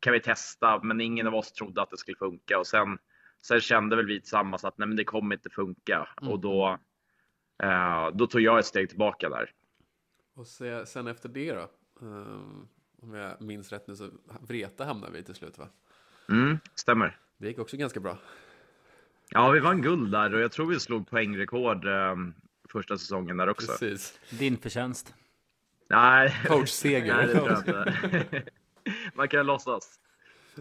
kan 0.00 0.12
vi 0.12 0.20
testa? 0.20 0.80
Men 0.82 1.00
ingen 1.00 1.26
av 1.26 1.34
oss 1.34 1.52
trodde 1.52 1.82
att 1.82 1.90
det 1.90 1.96
skulle 1.96 2.16
funka. 2.16 2.58
Och 2.58 2.66
sen, 2.66 2.98
sen 3.42 3.60
kände 3.60 3.96
väl 3.96 4.06
vi 4.06 4.20
tillsammans 4.20 4.64
att 4.64 4.78
nej, 4.78 4.88
men 4.88 4.96
det 4.96 5.04
kommer 5.04 5.34
inte 5.34 5.50
funka. 5.50 6.08
Mm. 6.20 6.32
Och 6.32 6.40
då, 6.40 6.78
eh, 7.62 8.10
då 8.14 8.26
tog 8.26 8.40
jag 8.40 8.58
ett 8.58 8.66
steg 8.66 8.88
tillbaka 8.88 9.28
där. 9.28 9.50
Och 10.34 10.46
se, 10.46 10.86
sen 10.86 11.06
efter 11.06 11.28
det 11.28 11.52
då? 11.52 11.68
Um, 12.00 12.68
om 13.02 13.14
jag 13.14 13.40
minns 13.40 13.72
rätt 13.72 13.86
nu 13.88 13.96
så 13.96 14.10
Vreta 14.40 14.84
hamnade 14.84 15.12
vi 15.12 15.22
till 15.22 15.34
slut 15.34 15.58
va? 15.58 15.68
Mm, 16.28 16.58
stämmer. 16.74 17.18
Det 17.42 17.48
gick 17.48 17.58
också 17.58 17.76
ganska 17.76 18.00
bra. 18.00 18.18
Ja, 19.30 19.50
vi 19.50 19.60
vann 19.60 19.82
guld 19.82 20.12
där 20.12 20.34
och 20.34 20.40
jag 20.40 20.52
tror 20.52 20.66
vi 20.66 20.80
slog 20.80 21.10
poängrekord 21.10 21.86
eh, 21.86 22.16
första 22.68 22.98
säsongen 22.98 23.36
där 23.36 23.48
också. 23.48 23.66
Precis. 23.66 24.18
Din 24.30 24.56
förtjänst. 24.56 25.14
Nej. 25.88 26.36
Coachseger. 26.46 27.16
Nej, 27.16 27.26
det 27.26 27.32
tror 27.32 27.50
jag 27.50 27.58
inte. 27.58 28.44
Man 29.14 29.28
kan 29.28 29.46
låtsas. 29.46 30.00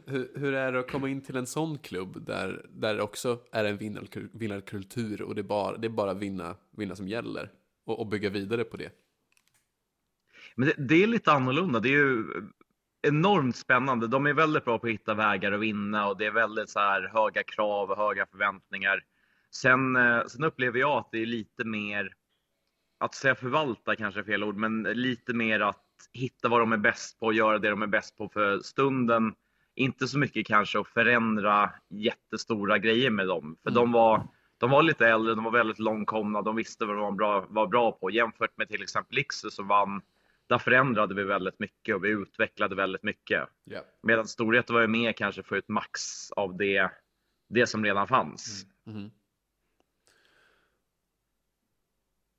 Hur, 0.05 0.31
hur, 0.35 0.53
är 0.53 0.71
det 0.71 0.79
att 0.79 0.91
komma 0.91 1.09
in 1.09 1.21
till 1.21 1.35
en 1.35 1.47
sån 1.47 1.77
klubb 1.77 2.25
där, 2.25 2.65
där 2.69 2.95
det 2.95 3.01
också 3.01 3.39
är 3.51 3.65
en 3.65 3.77
vinnarkultur 4.33 5.21
och 5.21 5.35
det 5.35 5.41
är 5.41 5.43
bara, 5.43 5.77
det 5.77 5.87
är 5.87 5.89
bara 5.89 6.13
vinna, 6.13 6.55
vinna 6.77 6.95
som 6.95 7.07
gäller 7.07 7.51
och, 7.85 7.99
och 7.99 8.07
bygga 8.07 8.29
vidare 8.29 8.63
på 8.63 8.77
det? 8.77 8.91
Men 10.55 10.67
det, 10.67 10.75
det, 10.77 11.03
är 11.03 11.07
lite 11.07 11.31
annorlunda. 11.31 11.79
Det 11.79 11.89
är 11.89 11.97
ju 11.97 12.25
enormt 13.01 13.55
spännande. 13.55 14.07
De 14.07 14.25
är 14.25 14.33
väldigt 14.33 14.65
bra 14.65 14.79
på 14.79 14.87
att 14.87 14.93
hitta 14.93 15.13
vägar 15.13 15.51
att 15.51 15.59
vinna 15.59 16.07
och 16.07 16.17
det 16.17 16.25
är 16.25 16.31
väldigt 16.31 16.69
så 16.69 16.79
här 16.79 17.11
höga 17.13 17.43
krav 17.43 17.91
och 17.91 17.97
höga 17.97 18.25
förväntningar. 18.25 19.03
Sen, 19.51 19.95
eh, 19.95 20.25
sen 20.25 20.43
upplever 20.43 20.79
jag 20.79 20.97
att 20.97 21.11
det 21.11 21.21
är 21.21 21.25
lite 21.25 21.65
mer, 21.65 22.13
att 22.99 23.15
säga 23.15 23.35
förvalta 23.35 23.95
kanske 23.95 24.19
är 24.19 24.23
fel 24.23 24.43
ord, 24.43 24.55
men 24.55 24.83
lite 24.83 25.33
mer 25.33 25.59
att 25.59 25.85
hitta 26.13 26.49
vad 26.49 26.59
de 26.59 26.71
är 26.71 26.77
bäst 26.77 27.19
på 27.19 27.25
och 27.25 27.33
göra 27.33 27.59
det 27.59 27.69
de 27.69 27.81
är 27.81 27.87
bäst 27.87 28.17
på 28.17 28.29
för 28.29 28.59
stunden. 28.59 29.33
Inte 29.75 30.07
så 30.07 30.19
mycket 30.19 30.47
kanske 30.47 30.79
att 30.79 30.87
förändra 30.87 31.71
jättestora 31.89 32.77
grejer 32.77 33.09
med 33.09 33.27
dem. 33.27 33.57
För 33.63 33.69
mm. 33.69 33.81
de, 33.81 33.91
var, 33.91 34.27
de 34.57 34.69
var 34.69 34.83
lite 34.83 35.07
äldre, 35.07 35.35
de 35.35 35.43
var 35.43 35.51
väldigt 35.51 35.79
långkomna, 35.79 36.41
de 36.41 36.55
visste 36.55 36.85
vad 36.85 36.95
de 36.95 37.01
var 37.01 37.11
bra, 37.11 37.45
var 37.49 37.67
bra 37.67 37.91
på. 37.91 38.09
Jämfört 38.09 38.57
med 38.57 38.69
till 38.69 38.83
exempel 38.83 39.19
Ixu 39.19 39.49
som 39.49 39.67
vann 39.67 40.01
där 40.51 40.57
förändrade 40.57 41.15
vi 41.15 41.23
väldigt 41.23 41.59
mycket 41.59 41.95
och 41.95 42.03
vi 42.03 42.09
utvecklade 42.09 42.75
väldigt 42.75 43.03
mycket. 43.03 43.49
Yeah. 43.65 43.85
Medan 44.01 44.27
storheten 44.27 44.73
var 44.73 44.81
ju 44.81 44.87
mer 44.87 45.13
kanske 45.13 45.43
få 45.43 45.57
ut 45.57 45.67
max 45.67 46.31
av 46.31 46.57
det, 46.57 46.91
det 47.49 47.67
som 47.67 47.85
redan 47.85 48.07
fanns. 48.07 48.65
Mm. 48.85 48.97
Mm. 48.97 49.11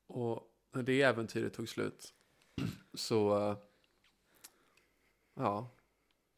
Och 0.06 0.42
när 0.72 0.82
det 0.82 1.02
äventyret 1.02 1.54
tog 1.54 1.68
slut 1.68 2.14
så, 2.94 3.56
ja, 5.34 5.70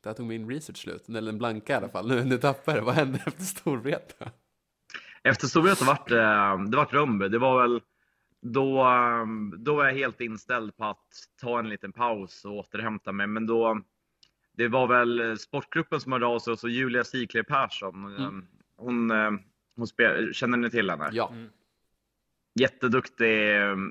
där 0.01 0.13
tog 0.13 0.27
min 0.27 0.51
research 0.51 0.79
slut. 0.79 1.09
Eller 1.09 1.33
den 1.33 1.39
blanka 1.39 1.73
i 1.73 1.77
alla 1.77 1.89
fall. 1.89 2.09
Nu, 2.09 2.25
nu 2.25 2.39
tappar 2.39 2.75
det. 2.75 2.81
Vad 2.81 2.95
hände 2.95 3.23
efter 3.27 3.43
Storvreta? 3.43 4.31
Efter 5.23 5.47
Storvreta 5.47 5.85
vart 5.85 6.09
det, 6.09 6.23
det 6.71 6.77
vart 6.77 6.93
Rönnby. 6.93 7.29
Det 7.29 7.39
var 7.39 7.63
väl 7.63 7.81
då, 8.45 8.87
då 9.59 9.75
var 9.75 9.85
jag 9.85 9.95
helt 9.95 10.21
inställd 10.21 10.77
på 10.77 10.85
att 10.85 11.09
ta 11.41 11.59
en 11.59 11.69
liten 11.69 11.93
paus 11.93 12.45
och 12.45 12.53
återhämta 12.57 13.13
mig. 13.13 13.27
Men 13.27 13.47
då, 13.47 13.81
det 14.53 14.69
var 14.69 14.87
väl 14.87 15.39
sportgruppen 15.39 16.01
som 16.01 16.13
hörde 16.13 16.27
av 16.27 16.39
sig 16.39 16.53
och 16.53 16.59
så 16.59 16.69
Julia 16.69 17.05
Sikler 17.05 17.43
Persson. 17.43 18.17
Mm. 18.17 18.47
Hon, 18.77 19.13
hon 19.77 19.87
spel, 19.87 20.35
känner 20.35 20.59
ni 20.59 20.71
till 20.71 20.91
henne? 20.91 21.09
Ja. 21.13 21.29
Mm. 21.33 21.49
Jätteduktig 22.61 23.29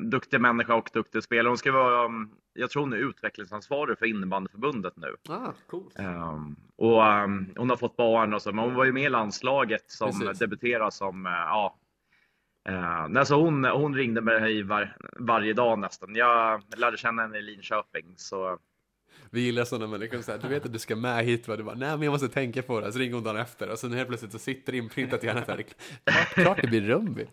duktig 0.02 0.42
människa 0.42 0.76
och 0.76 0.90
duktig 0.94 1.24
spelare. 1.24 1.48
Hon 1.50 1.58
ska 1.58 1.72
vara, 1.72 2.10
jag 2.54 2.70
tror 2.70 2.84
hon 2.84 2.94
är 2.94 2.98
utvecklingsansvarig 2.98 3.98
för 3.98 4.06
innebandyförbundet 4.06 4.98
nu. 4.98 5.16
Ah, 5.30 5.52
coolt. 5.68 6.00
Um, 6.00 6.56
och 6.76 7.02
um, 7.02 7.54
hon 7.58 7.70
har 7.70 7.78
fått 7.78 7.96
barn 7.96 8.34
och 8.34 8.42
så, 8.42 8.52
men 8.52 8.66
hon 8.66 8.76
var 8.76 8.86
ju 8.86 8.92
med 8.92 9.04
i 9.04 9.10
landslaget 9.10 9.92
som 9.92 10.20
Precis. 10.20 10.40
debuterade 10.40 10.92
som 10.92 11.26
uh, 11.26 11.32
ja, 11.32 11.80
Uh, 12.70 13.20
alltså 13.20 13.36
hon, 13.36 13.66
hon 13.66 13.96
ringde 13.96 14.22
mig 14.22 14.64
var, 14.64 14.98
varje 15.20 15.54
dag 15.54 15.80
nästan. 15.80 16.16
Jag 16.16 16.64
lärde 16.78 16.98
känna 16.98 17.22
henne 17.22 17.38
i 17.38 17.42
Linköping. 17.42 18.14
Så... 18.16 18.60
Vi 19.30 19.42
gillar 19.42 19.64
sådana 19.64 19.88
människor. 19.88 20.22
Så 20.22 20.32
här, 20.32 20.40
du 20.40 20.48
vet 20.48 20.66
att 20.66 20.74
du 20.74 20.80
ska 20.80 20.96
med 20.96 21.26
hit. 21.26 21.48
Va? 21.48 21.56
Du 21.56 21.64
bara, 21.64 21.76
nej 21.76 21.90
men 21.90 22.02
jag 22.02 22.12
måste 22.12 22.30
tänka 22.30 22.62
på 22.62 22.80
det. 22.80 22.92
Så 22.92 23.00
ringer 23.00 23.14
hon 23.14 23.24
dagen 23.24 23.38
efter. 23.38 23.72
Och 23.72 23.80
sen 23.80 23.94
helt 23.94 24.08
plötsligt 24.08 24.32
så 24.32 24.40
sitter 24.40 24.76
inprintat 24.76 25.24
i 25.24 25.28
hjärnan. 25.28 25.44
Klart, 25.44 25.76
klart 26.34 26.60
det 26.62 26.68
blir 26.68 26.82
Rumby. 26.82 27.28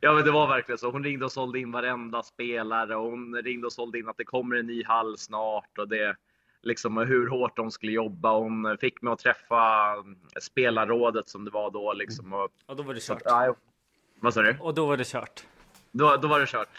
Ja 0.00 0.14
men 0.14 0.24
det 0.24 0.30
var 0.30 0.48
verkligen 0.48 0.78
så. 0.78 0.90
Hon 0.90 1.04
ringde 1.04 1.24
och 1.24 1.32
sålde 1.32 1.58
in 1.58 1.72
varenda 1.72 2.22
spelare. 2.22 2.96
Och 2.96 3.10
hon 3.10 3.34
ringde 3.34 3.66
och 3.66 3.72
sålde 3.72 3.98
in 3.98 4.08
att 4.08 4.16
det 4.16 4.24
kommer 4.24 4.56
en 4.56 4.66
ny 4.66 4.84
hall 4.84 5.18
snart. 5.18 5.78
Och 5.78 5.88
det, 5.88 6.16
liksom 6.62 6.96
hur 6.96 7.28
hårt 7.28 7.56
de 7.56 7.70
skulle 7.70 7.92
jobba. 7.92 8.38
Hon 8.38 8.76
fick 8.80 9.02
mig 9.02 9.12
att 9.12 9.18
träffa 9.18 9.94
spelarrådet 10.40 11.28
som 11.28 11.44
det 11.44 11.50
var 11.50 11.70
då. 11.70 11.92
Liksom. 11.92 12.32
Och, 12.32 12.48
och 12.66 12.76
då 12.76 12.82
var 12.82 12.94
det 12.94 13.00
kört. 13.00 13.22
Så, 13.22 13.56
vad 14.20 14.34
sa 14.34 14.42
du? 14.42 14.56
Och 14.60 14.74
då 14.74 14.86
var 14.86 14.96
det 14.96 15.06
kört. 15.06 15.46
Då, 15.92 16.16
då 16.16 16.28
var 16.28 16.40
det 16.40 16.46
kört. 16.46 16.68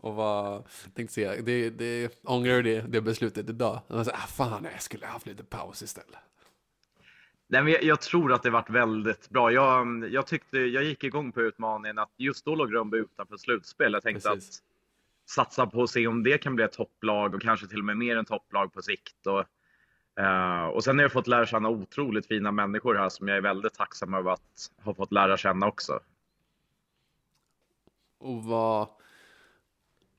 Och 0.00 0.14
vad, 0.14 0.64
tänkte 0.94 1.14
säga, 1.14 1.42
det, 1.42 1.70
det, 1.70 2.20
ångrar 2.24 2.54
du 2.54 2.62
det, 2.62 2.80
det 2.88 3.00
beslutet 3.00 3.48
idag? 3.48 3.80
Och 3.86 4.04
så, 4.04 4.10
ah, 4.10 4.26
fan, 4.26 4.66
jag 4.72 4.82
skulle 4.82 5.06
haft 5.06 5.26
lite 5.26 5.44
paus 5.44 5.82
istället. 5.82 6.18
Nej, 7.46 7.62
men 7.62 7.72
jag, 7.72 7.82
jag, 7.82 8.00
tror 8.00 8.32
att 8.32 8.42
det 8.42 8.50
varit 8.50 8.70
väldigt 8.70 9.30
bra. 9.30 9.52
Jag, 9.52 10.08
jag, 10.10 10.26
tyckte, 10.26 10.58
jag 10.58 10.84
gick 10.84 11.04
igång 11.04 11.32
på 11.32 11.40
utmaningen 11.40 11.98
att 11.98 12.10
just 12.16 12.44
då 12.44 12.54
låg 12.54 12.74
Rönnby 12.74 12.98
utanför 12.98 13.36
slutspel. 13.36 13.92
Jag 13.92 14.02
tänkte 14.02 14.28
Precis. 14.28 14.58
att 14.58 14.64
satsa 15.30 15.66
på 15.66 15.82
att 15.82 15.90
se 15.90 16.06
om 16.06 16.22
det 16.22 16.38
kan 16.38 16.54
bli 16.54 16.64
ett 16.64 16.72
topplag 16.72 17.34
och 17.34 17.42
kanske 17.42 17.66
till 17.66 17.78
och 17.78 17.84
med 17.84 17.96
mer 17.96 18.16
än 18.16 18.24
topplag 18.24 18.72
på 18.72 18.82
sikt. 18.82 19.26
Och, 19.26 19.44
uh, 20.20 20.64
och 20.64 20.84
sen 20.84 20.98
har 20.98 21.02
jag 21.02 21.12
fått 21.12 21.26
lära 21.26 21.46
känna 21.46 21.68
otroligt 21.68 22.26
fina 22.26 22.52
människor 22.52 22.94
här 22.94 23.08
som 23.08 23.28
jag 23.28 23.36
är 23.36 23.42
väldigt 23.42 23.74
tacksam 23.74 24.14
över 24.14 24.30
att 24.30 24.70
ha 24.82 24.94
fått 24.94 25.12
lära 25.12 25.36
känna 25.36 25.66
också. 25.66 26.00
Och 28.20 28.44
vad, 28.44 28.88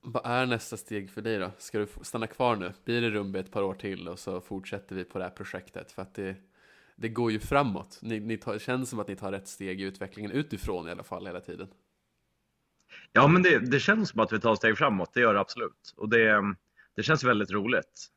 vad 0.02 0.26
är 0.26 0.46
nästa 0.46 0.78
steg 0.78 1.10
för 1.10 1.22
dig 1.22 1.38
då? 1.38 1.52
Ska 1.58 1.80
du 1.80 1.88
stanna 2.02 2.28
kvar 2.28 2.56
nu? 2.56 2.74
Blir 2.84 3.02
det 3.02 3.10
Rumbi 3.10 3.40
ett 3.40 3.52
par 3.52 3.64
år 3.64 3.74
till 3.74 4.08
och 4.08 4.20
så 4.20 4.42
fortsätter 4.42 4.96
vi 4.96 5.04
på 5.04 5.18
det 5.18 5.24
här 5.24 5.32
projektet? 5.32 5.92
För 5.92 6.02
att 6.02 6.14
det, 6.14 6.36
det 6.96 7.10
går 7.10 7.32
ju 7.32 7.40
framåt. 7.40 8.00
Ni, 8.02 8.20
ni 8.20 8.38
tar, 8.38 8.54
det 8.54 8.60
känns 8.60 8.90
som 8.90 9.00
att 9.00 9.08
ni 9.08 9.16
tar 9.16 9.32
rätt 9.32 9.48
steg 9.48 9.82
i 9.82 9.84
utvecklingen 9.84 10.32
utifrån 10.32 10.88
i 10.88 10.92
alla 10.92 11.04
fall 11.04 11.26
hela 11.26 11.42
tiden. 11.42 11.68
Ja, 13.12 13.28
men 13.28 13.44
det, 13.44 13.60
det 13.60 13.80
känns 13.80 14.10
som 14.10 14.20
att 14.20 14.34
vi 14.34 14.40
tar 14.40 14.56
steg 14.56 14.78
framåt. 14.78 15.14
Det 15.14 15.22
gör 15.22 15.34
det 15.34 15.40
absolut. 15.40 15.94
Och 15.98 16.10
det, 16.10 16.56
det 16.96 17.04
känns 17.04 17.24
väldigt 17.24 17.52
roligt. 17.52 18.08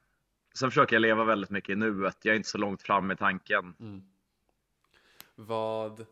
Sen 0.54 0.70
försöker 0.70 0.96
jag 0.96 1.00
leva 1.00 1.24
väldigt 1.24 1.50
mycket 1.50 1.70
i 1.70 1.76
nuet. 1.76 2.18
Jag 2.22 2.32
är 2.32 2.36
inte 2.36 2.48
så 2.48 2.58
långt 2.58 2.82
fram 2.82 3.10
i 3.10 3.16
tanken. 3.16 3.74
Mm. 3.80 4.02
Vad, 5.34 6.06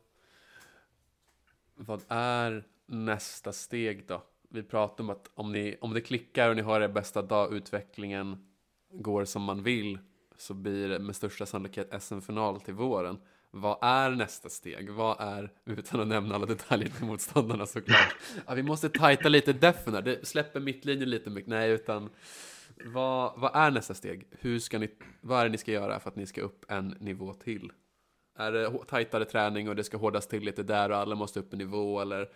vad 1.74 2.02
är 2.08 2.64
nästa 2.86 3.52
steg 3.52 4.06
då? 4.08 4.22
Vi 4.50 4.62
pratar 4.62 5.04
om 5.04 5.10
att 5.10 5.30
om, 5.34 5.52
ni, 5.52 5.76
om 5.80 5.94
det 5.94 6.00
klickar 6.00 6.48
och 6.48 6.56
ni 6.56 6.62
har 6.62 6.80
er 6.80 6.88
bästa 6.88 7.22
dag, 7.22 7.54
utvecklingen 7.54 8.46
går 8.92 9.24
som 9.24 9.42
man 9.42 9.62
vill, 9.62 9.98
så 10.36 10.54
blir 10.54 10.88
det 10.88 10.98
med 10.98 11.16
största 11.16 11.46
sannolikhet 11.46 12.02
SM-final 12.02 12.60
till 12.60 12.74
våren. 12.74 13.18
vad 13.50 13.78
är 13.82 14.10
nästa 14.10 14.48
steg? 14.48 14.90
Vad 14.90 15.20
är, 15.20 15.52
utan 15.64 16.00
att 16.00 16.08
nämna 16.08 16.34
alla 16.34 16.46
detaljer 16.46 16.88
till 16.88 17.06
motståndarna 17.06 17.66
såklart. 17.66 18.16
Ja, 18.46 18.54
vi 18.54 18.62
måste 18.62 18.88
tajta 18.88 19.28
lite 19.28 19.52
defen 19.52 19.94
här. 19.94 20.02
Det 20.02 20.26
släpper 20.26 20.60
mittlinjen 20.60 21.10
lite 21.10 21.30
mycket. 21.30 21.48
Nej, 21.48 21.70
utan 21.70 22.10
vad, 22.84 23.40
vad 23.40 23.56
är 23.56 23.70
nästa 23.70 23.94
steg? 23.94 24.28
Hur 24.30 24.58
ska 24.58 24.78
ni, 24.78 24.90
vad 25.20 25.40
är 25.40 25.44
det 25.44 25.50
ni 25.50 25.58
ska 25.58 25.72
göra 25.72 26.00
för 26.00 26.10
att 26.10 26.16
ni 26.16 26.26
ska 26.26 26.40
upp 26.40 26.64
en 26.68 26.88
nivå 26.88 27.34
till? 27.34 27.72
Är 28.38 28.52
det 28.52 28.78
tajtare 28.88 29.24
träning 29.24 29.68
och 29.68 29.76
det 29.76 29.84
ska 29.84 29.96
hårdas 29.96 30.28
till 30.28 30.42
lite 30.42 30.62
där 30.62 30.90
och 30.90 30.96
alla 30.96 31.14
måste 31.14 31.40
upp 31.40 31.52
en 31.52 31.58
nivå? 31.58 32.00
Eller 32.00 32.28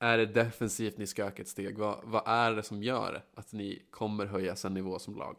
är 0.00 0.18
det 0.18 0.26
defensivt 0.26 0.98
ni 0.98 1.06
ska 1.06 1.24
öka 1.24 1.42
ett 1.42 1.48
steg? 1.48 1.78
Vad, 1.78 1.98
vad 2.04 2.22
är 2.26 2.54
det 2.54 2.62
som 2.62 2.82
gör 2.82 3.22
att 3.34 3.52
ni 3.52 3.82
kommer 3.90 4.26
höjas 4.26 4.64
en 4.64 4.74
nivå 4.74 4.98
som 4.98 5.16
lag? 5.16 5.38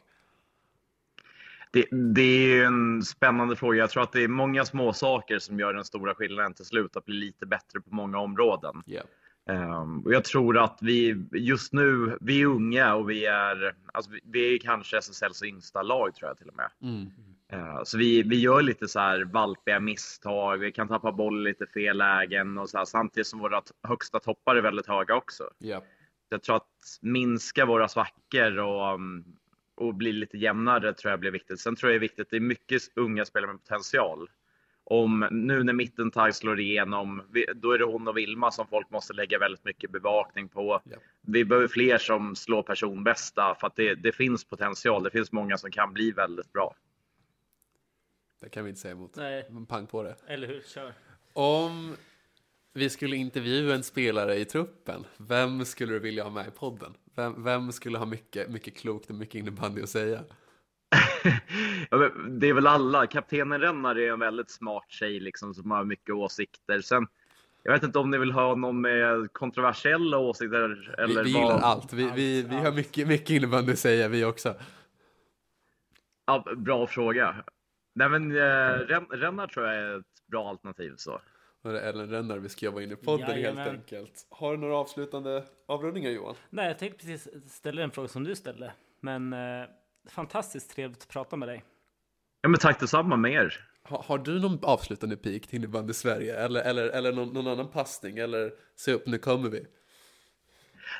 Det, 1.71 1.85
det 1.91 2.21
är 2.21 2.65
en 2.65 3.03
spännande 3.03 3.55
fråga. 3.55 3.77
Jag 3.77 3.89
tror 3.89 4.03
att 4.03 4.11
det 4.11 4.23
är 4.23 4.27
många 4.27 4.65
små 4.65 4.93
saker 4.93 5.39
som 5.39 5.59
gör 5.59 5.73
den 5.73 5.85
stora 5.85 6.15
skillnaden 6.15 6.53
till 6.53 6.65
slut, 6.65 6.95
att 6.95 7.05
bli 7.05 7.15
lite 7.15 7.45
bättre 7.45 7.81
på 7.81 7.95
många 7.95 8.19
områden. 8.19 8.83
Yeah. 8.87 9.05
Ehm, 9.49 9.99
och 9.99 10.13
jag 10.13 10.23
tror 10.23 10.57
att 10.57 10.77
vi 10.81 11.25
just 11.31 11.73
nu, 11.73 12.17
vi 12.21 12.41
är 12.41 12.45
unga 12.45 12.95
och 12.95 13.09
vi 13.09 13.25
är, 13.25 13.75
alltså 13.93 14.11
vi, 14.11 14.19
vi 14.23 14.55
är 14.55 14.59
kanske 14.59 14.97
SSLs 14.97 15.43
yngsta 15.43 15.81
lag 15.81 16.15
tror 16.15 16.29
jag 16.29 16.37
till 16.37 16.49
och 16.49 16.55
med. 16.55 16.69
Mm. 16.81 17.11
Eh, 17.51 17.83
Så 17.83 17.97
vi, 17.97 18.23
vi 18.23 18.39
gör 18.39 18.61
lite 18.61 18.87
så 18.87 18.99
här 18.99 19.23
valpiga 19.23 19.79
misstag, 19.79 20.57
vi 20.57 20.71
kan 20.71 20.87
tappa 20.87 21.11
boll 21.11 21.43
lite 21.43 21.65
fel 21.65 21.97
lägen 21.97 22.57
och 22.57 22.69
så 22.69 22.77
här, 22.77 22.85
samtidigt 22.85 23.27
som 23.27 23.39
våra 23.39 23.61
högsta 23.83 24.19
toppar 24.19 24.55
är 24.55 24.61
väldigt 24.61 24.87
höga 24.87 25.15
också. 25.15 25.49
Yeah. 25.59 25.83
Jag 26.29 26.43
tror 26.43 26.55
att 26.55 26.99
minska 27.01 27.65
våra 27.65 27.87
svackor 27.87 28.59
och, 28.59 28.93
um, 28.93 29.25
och 29.75 29.95
bli 29.95 30.11
lite 30.11 30.37
jämnare 30.37 30.93
tror 30.93 31.11
jag 31.11 31.19
blir 31.19 31.31
viktigt. 31.31 31.59
Sen 31.59 31.75
tror 31.75 31.91
jag 31.91 32.01
det 32.01 32.05
är 32.05 32.09
viktigt, 32.09 32.29
det 32.29 32.35
är 32.35 32.39
mycket 32.39 32.81
unga 32.95 33.25
spelare 33.25 33.51
med 33.51 33.61
potential. 33.61 34.29
Om 34.83 35.27
nu 35.31 35.63
när 35.63 35.73
Mittentag 35.73 36.35
slår 36.35 36.59
igenom, 36.59 37.21
då 37.55 37.71
är 37.71 37.77
det 37.77 37.85
hon 37.85 38.07
och 38.07 38.17
Vilma 38.17 38.51
som 38.51 38.67
folk 38.67 38.89
måste 38.89 39.13
lägga 39.13 39.39
väldigt 39.39 39.65
mycket 39.65 39.91
bevakning 39.91 40.49
på. 40.49 40.81
Ja. 40.83 40.97
Vi 41.21 41.45
behöver 41.45 41.67
fler 41.67 41.97
som 41.97 42.35
slår 42.35 42.63
personbästa 42.63 43.55
för 43.59 43.67
att 43.67 43.75
det, 43.75 43.95
det 43.95 44.11
finns 44.11 44.45
potential. 44.45 45.03
Det 45.03 45.09
finns 45.09 45.31
många 45.31 45.57
som 45.57 45.71
kan 45.71 45.93
bli 45.93 46.11
väldigt 46.11 46.53
bra. 46.53 46.75
Det 48.41 48.49
kan 48.49 48.63
vi 48.63 48.69
inte 48.69 48.81
säga 48.81 48.91
emot. 48.91 49.15
Nej, 49.15 49.47
Men 49.49 49.65
pang 49.65 49.87
på 49.87 50.03
det. 50.03 50.15
eller 50.27 50.47
hur? 50.47 50.61
Kör. 50.67 50.93
Om 51.33 51.95
vi 52.73 52.89
skulle 52.89 53.15
intervjua 53.15 53.75
en 53.75 53.83
spelare 53.83 54.35
i 54.35 54.45
truppen, 54.45 55.05
vem 55.17 55.65
skulle 55.65 55.93
du 55.93 55.99
vilja 55.99 56.23
ha 56.23 56.29
med 56.31 56.47
i 56.47 56.51
podden? 56.51 56.93
Vem, 57.15 57.43
vem 57.43 57.71
skulle 57.71 57.97
ha 57.97 58.05
mycket, 58.05 58.49
mycket 58.49 58.77
klokt 58.77 59.09
och 59.09 59.15
mycket 59.15 59.35
innebandy 59.35 59.81
att 59.81 59.89
säga? 59.89 60.23
Ja, 61.89 61.97
det 62.29 62.49
är 62.49 62.53
väl 62.53 62.67
alla. 62.67 63.07
Kaptenen 63.07 63.61
Rennar 63.61 63.95
är 63.95 64.11
en 64.13 64.19
väldigt 64.19 64.49
smart 64.49 64.85
tjej 64.87 65.19
liksom, 65.19 65.53
som 65.53 65.71
har 65.71 65.83
mycket 65.83 66.15
åsikter. 66.15 66.81
Sen, 66.81 67.07
jag 67.63 67.71
vet 67.73 67.83
inte 67.83 67.99
om 67.99 68.11
ni 68.11 68.17
vill 68.17 68.31
ha 68.31 68.55
någon 68.55 68.81
med 68.81 69.33
kontroversiella 69.33 70.17
åsikter 70.17 70.93
Vi, 70.97 71.03
eller 71.03 71.23
vi 71.23 71.33
vad. 71.33 71.41
gillar 71.41 71.59
allt. 71.59 71.93
Vi, 71.93 72.11
vi, 72.15 72.41
vi 72.41 72.55
har 72.55 72.71
mycket, 72.71 73.07
mycket 73.07 73.29
innebandy 73.29 73.71
att 73.71 73.79
säga, 73.79 74.07
vi 74.07 74.25
också. 74.25 74.55
Ja, 76.25 76.45
bra 76.57 76.87
fråga. 76.87 77.35
Nej, 77.93 78.09
men 78.09 78.31
eh, 78.31 78.37
Ren, 78.87 79.05
Rennar 79.05 79.47
tror 79.47 79.67
jag 79.67 79.75
är 79.75 79.99
ett 79.99 80.27
bra 80.27 80.49
alternativ. 80.49 80.93
Så. 80.97 81.21
Och 81.63 81.71
det 81.73 81.79
är 81.79 81.89
Ellen 81.89 82.09
Rennar 82.09 82.37
vi 82.37 82.49
ska 82.49 82.65
jobba 82.65 82.81
in 82.81 82.91
i 82.91 82.95
podden 82.95 83.29
Jajamän. 83.29 83.57
helt 83.57 83.77
enkelt. 83.79 84.27
Har 84.29 84.51
du 84.51 84.57
några 84.57 84.77
avslutande 84.77 85.43
avrundningar 85.67 86.09
Johan? 86.09 86.35
Nej, 86.49 86.67
jag 86.67 86.79
tänkte 86.79 87.05
precis 87.05 87.51
ställa 87.51 87.81
en 87.81 87.91
fråga 87.91 88.07
som 88.07 88.23
du 88.23 88.35
ställde. 88.35 88.73
Men 88.99 89.33
eh, 89.33 89.65
fantastiskt 90.09 90.75
trevligt 90.75 91.01
att 91.01 91.07
prata 91.09 91.35
med 91.35 91.47
dig. 91.47 91.63
Ja, 92.41 92.49
men 92.49 92.59
tack 92.59 92.79
detsamma 92.79 93.15
med 93.15 93.31
er. 93.31 93.67
Har, 93.83 94.03
har 94.07 94.17
du 94.17 94.39
någon 94.39 94.59
avslutande 94.61 95.17
pik 95.17 95.47
till 95.47 95.55
innebandy 95.55 95.93
Sverige? 95.93 96.35
Eller, 96.35 96.61
eller, 96.61 96.87
eller 96.87 97.11
någon, 97.13 97.33
någon 97.33 97.47
annan 97.47 97.67
passning? 97.71 98.17
Eller 98.17 98.51
se 98.75 98.93
upp, 98.93 99.07
nu 99.07 99.17
kommer 99.17 99.49
vi. 99.49 99.65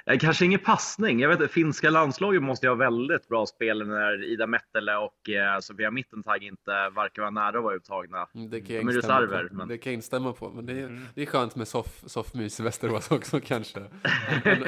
Eh, 0.05 0.17
Kanske 0.19 0.45
ingen 0.45 0.59
passning. 0.59 1.19
Jag 1.19 1.37
vet 1.37 1.51
finska 1.51 1.89
landslaget 1.89 2.41
måste 2.43 2.65
ju 2.65 2.69
ha 2.69 2.75
väldigt 2.75 3.27
bra 3.27 3.45
spel 3.45 3.87
när 3.87 4.23
Ida 4.23 4.47
Mettele 4.47 4.95
och 4.95 5.29
eh, 5.29 5.59
Sofia 5.59 5.91
Mittentag 5.91 6.43
inte 6.43 6.71
verkar 6.71 7.21
vara 7.21 7.29
nära 7.29 7.57
att 7.57 7.63
vara 7.63 7.75
uttagna. 7.75 8.27
Mm, 8.35 8.49
Det 8.49 8.61
kan 8.61 8.75
jag 8.75 8.85
De 8.85 8.91
reserver, 8.93 9.43
på. 9.47 9.55
men- 9.55 9.67
Det 9.67 9.77
kan 9.77 9.91
jag 9.91 9.95
instämma 9.97 10.33
på. 10.33 10.49
Men 10.49 10.65
det 10.65 10.73
är, 10.73 10.83
Mm. 10.87 11.05
det 11.15 11.21
är 11.21 11.25
skönt 11.25 11.55
med 11.55 11.67
soff, 11.67 12.03
soffmys 12.05 12.59
i 12.59 12.63
Västerås 12.63 13.11
också 13.11 13.39
kanske. 13.45 13.79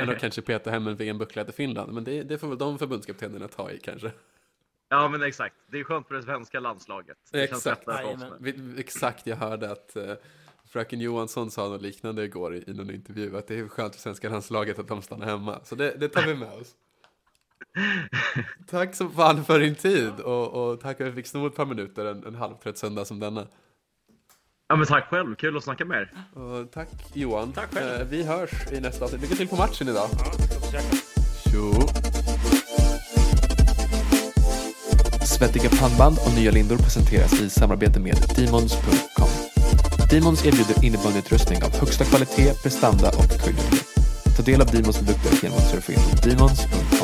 att 0.07 0.19
kanske 0.19 0.41
peta 0.41 0.71
hem 0.71 0.88
en 0.88 0.95
VM-buckla 0.95 1.43
till 1.45 1.53
Finland. 1.53 1.93
Men 1.93 2.03
det, 2.03 2.23
det 2.23 2.38
får 2.38 2.47
väl 2.47 2.57
de 2.57 2.79
förbundskaptenerna 2.79 3.47
ta 3.47 3.71
i 3.71 3.79
kanske. 3.79 4.12
Ja, 4.89 5.07
men 5.09 5.23
exakt. 5.23 5.55
Det 5.71 5.79
är 5.79 5.83
skönt 5.83 6.07
för 6.07 6.15
det 6.15 6.23
svenska 6.23 6.59
landslaget. 6.59 7.17
Det 7.31 7.38
känns 7.49 7.51
Exakt. 7.65 7.88
lättare 7.88 8.17
för 8.17 8.25
oss 8.25 8.79
exakt, 8.79 9.27
jag 9.27 9.36
hörde 9.36 9.71
att 9.71 9.95
eh, 9.95 10.13
fröken 10.73 11.01
Johansson 11.01 11.51
sa 11.51 11.69
något 11.69 11.81
liknande 11.81 12.23
igår 12.23 12.55
i, 12.55 12.63
i 12.67 12.73
någon 12.73 12.91
intervju. 12.91 13.38
Att 13.38 13.47
det 13.47 13.59
är 13.59 13.67
skönt 13.67 13.95
för 13.95 14.01
svenska 14.01 14.29
landslaget 14.29 14.79
att 14.79 14.88
de 14.88 15.01
stannar 15.01 15.25
hemma. 15.25 15.59
Så 15.63 15.75
det, 15.75 15.95
det 15.99 16.09
tar 16.09 16.27
vi 16.27 16.36
med 16.36 16.51
oss. 16.53 16.71
tack 18.67 18.95
så 18.95 19.09
fan 19.09 19.45
för 19.45 19.59
din 19.59 19.75
tid 19.75 20.19
och, 20.19 20.71
och 20.71 20.81
tack 20.81 20.97
för 20.97 21.03
att 21.03 21.12
vi 21.12 21.15
fick 21.15 21.27
sno 21.27 21.47
ett 21.47 21.55
par 21.55 21.65
minuter 21.65 22.05
en, 22.05 22.25
en 22.25 22.36
halvtrött 22.36 22.77
söndag 22.77 23.05
som 23.05 23.19
denna. 23.19 23.47
Ja, 24.67 24.75
men 24.75 24.86
tack 24.86 25.09
själv. 25.09 25.36
Kul 25.36 25.57
att 25.57 25.63
snacka 25.63 25.86
med 25.86 26.01
er. 26.01 26.13
Och 26.39 26.71
tack 26.71 26.89
Johan. 27.13 27.51
Tack 27.51 27.73
själv. 27.73 28.01
Eh, 28.01 28.07
vi 28.07 28.23
hörs 28.23 28.71
i 28.71 28.79
nästa 28.79 29.05
avsnitt. 29.05 29.21
Lycka 29.21 29.36
till 29.36 29.47
på 29.47 29.55
matchen 29.55 29.88
idag. 29.88 30.09
Ja. 30.73 30.81
Tjo! 31.51 31.73
Svettiga 35.25 35.69
pannband 35.69 36.17
och 36.25 36.33
nya 36.39 36.51
lindor 36.51 36.77
presenteras 36.77 37.41
i 37.41 37.49
samarbete 37.49 37.99
med 37.99 38.15
Demons.com. 38.36 39.42
Demons 40.13 40.45
erbjuder 40.45 40.84
innebandyutrustning 40.84 41.63
av 41.63 41.80
högsta 41.80 42.06
kvalitet, 42.06 42.54
prestanda 42.63 43.10
och 43.10 43.43
höjdhopp. 43.43 43.76
Ta 44.38 44.43
del 44.43 44.62
av 44.62 44.67
Demons 44.67 44.97
produkter 44.97 45.39
genom 45.43 45.58
att 45.58 45.71
surfa 45.71 45.93
in 45.93 45.99
på 46.12 46.28
Demons.com. 46.30 47.03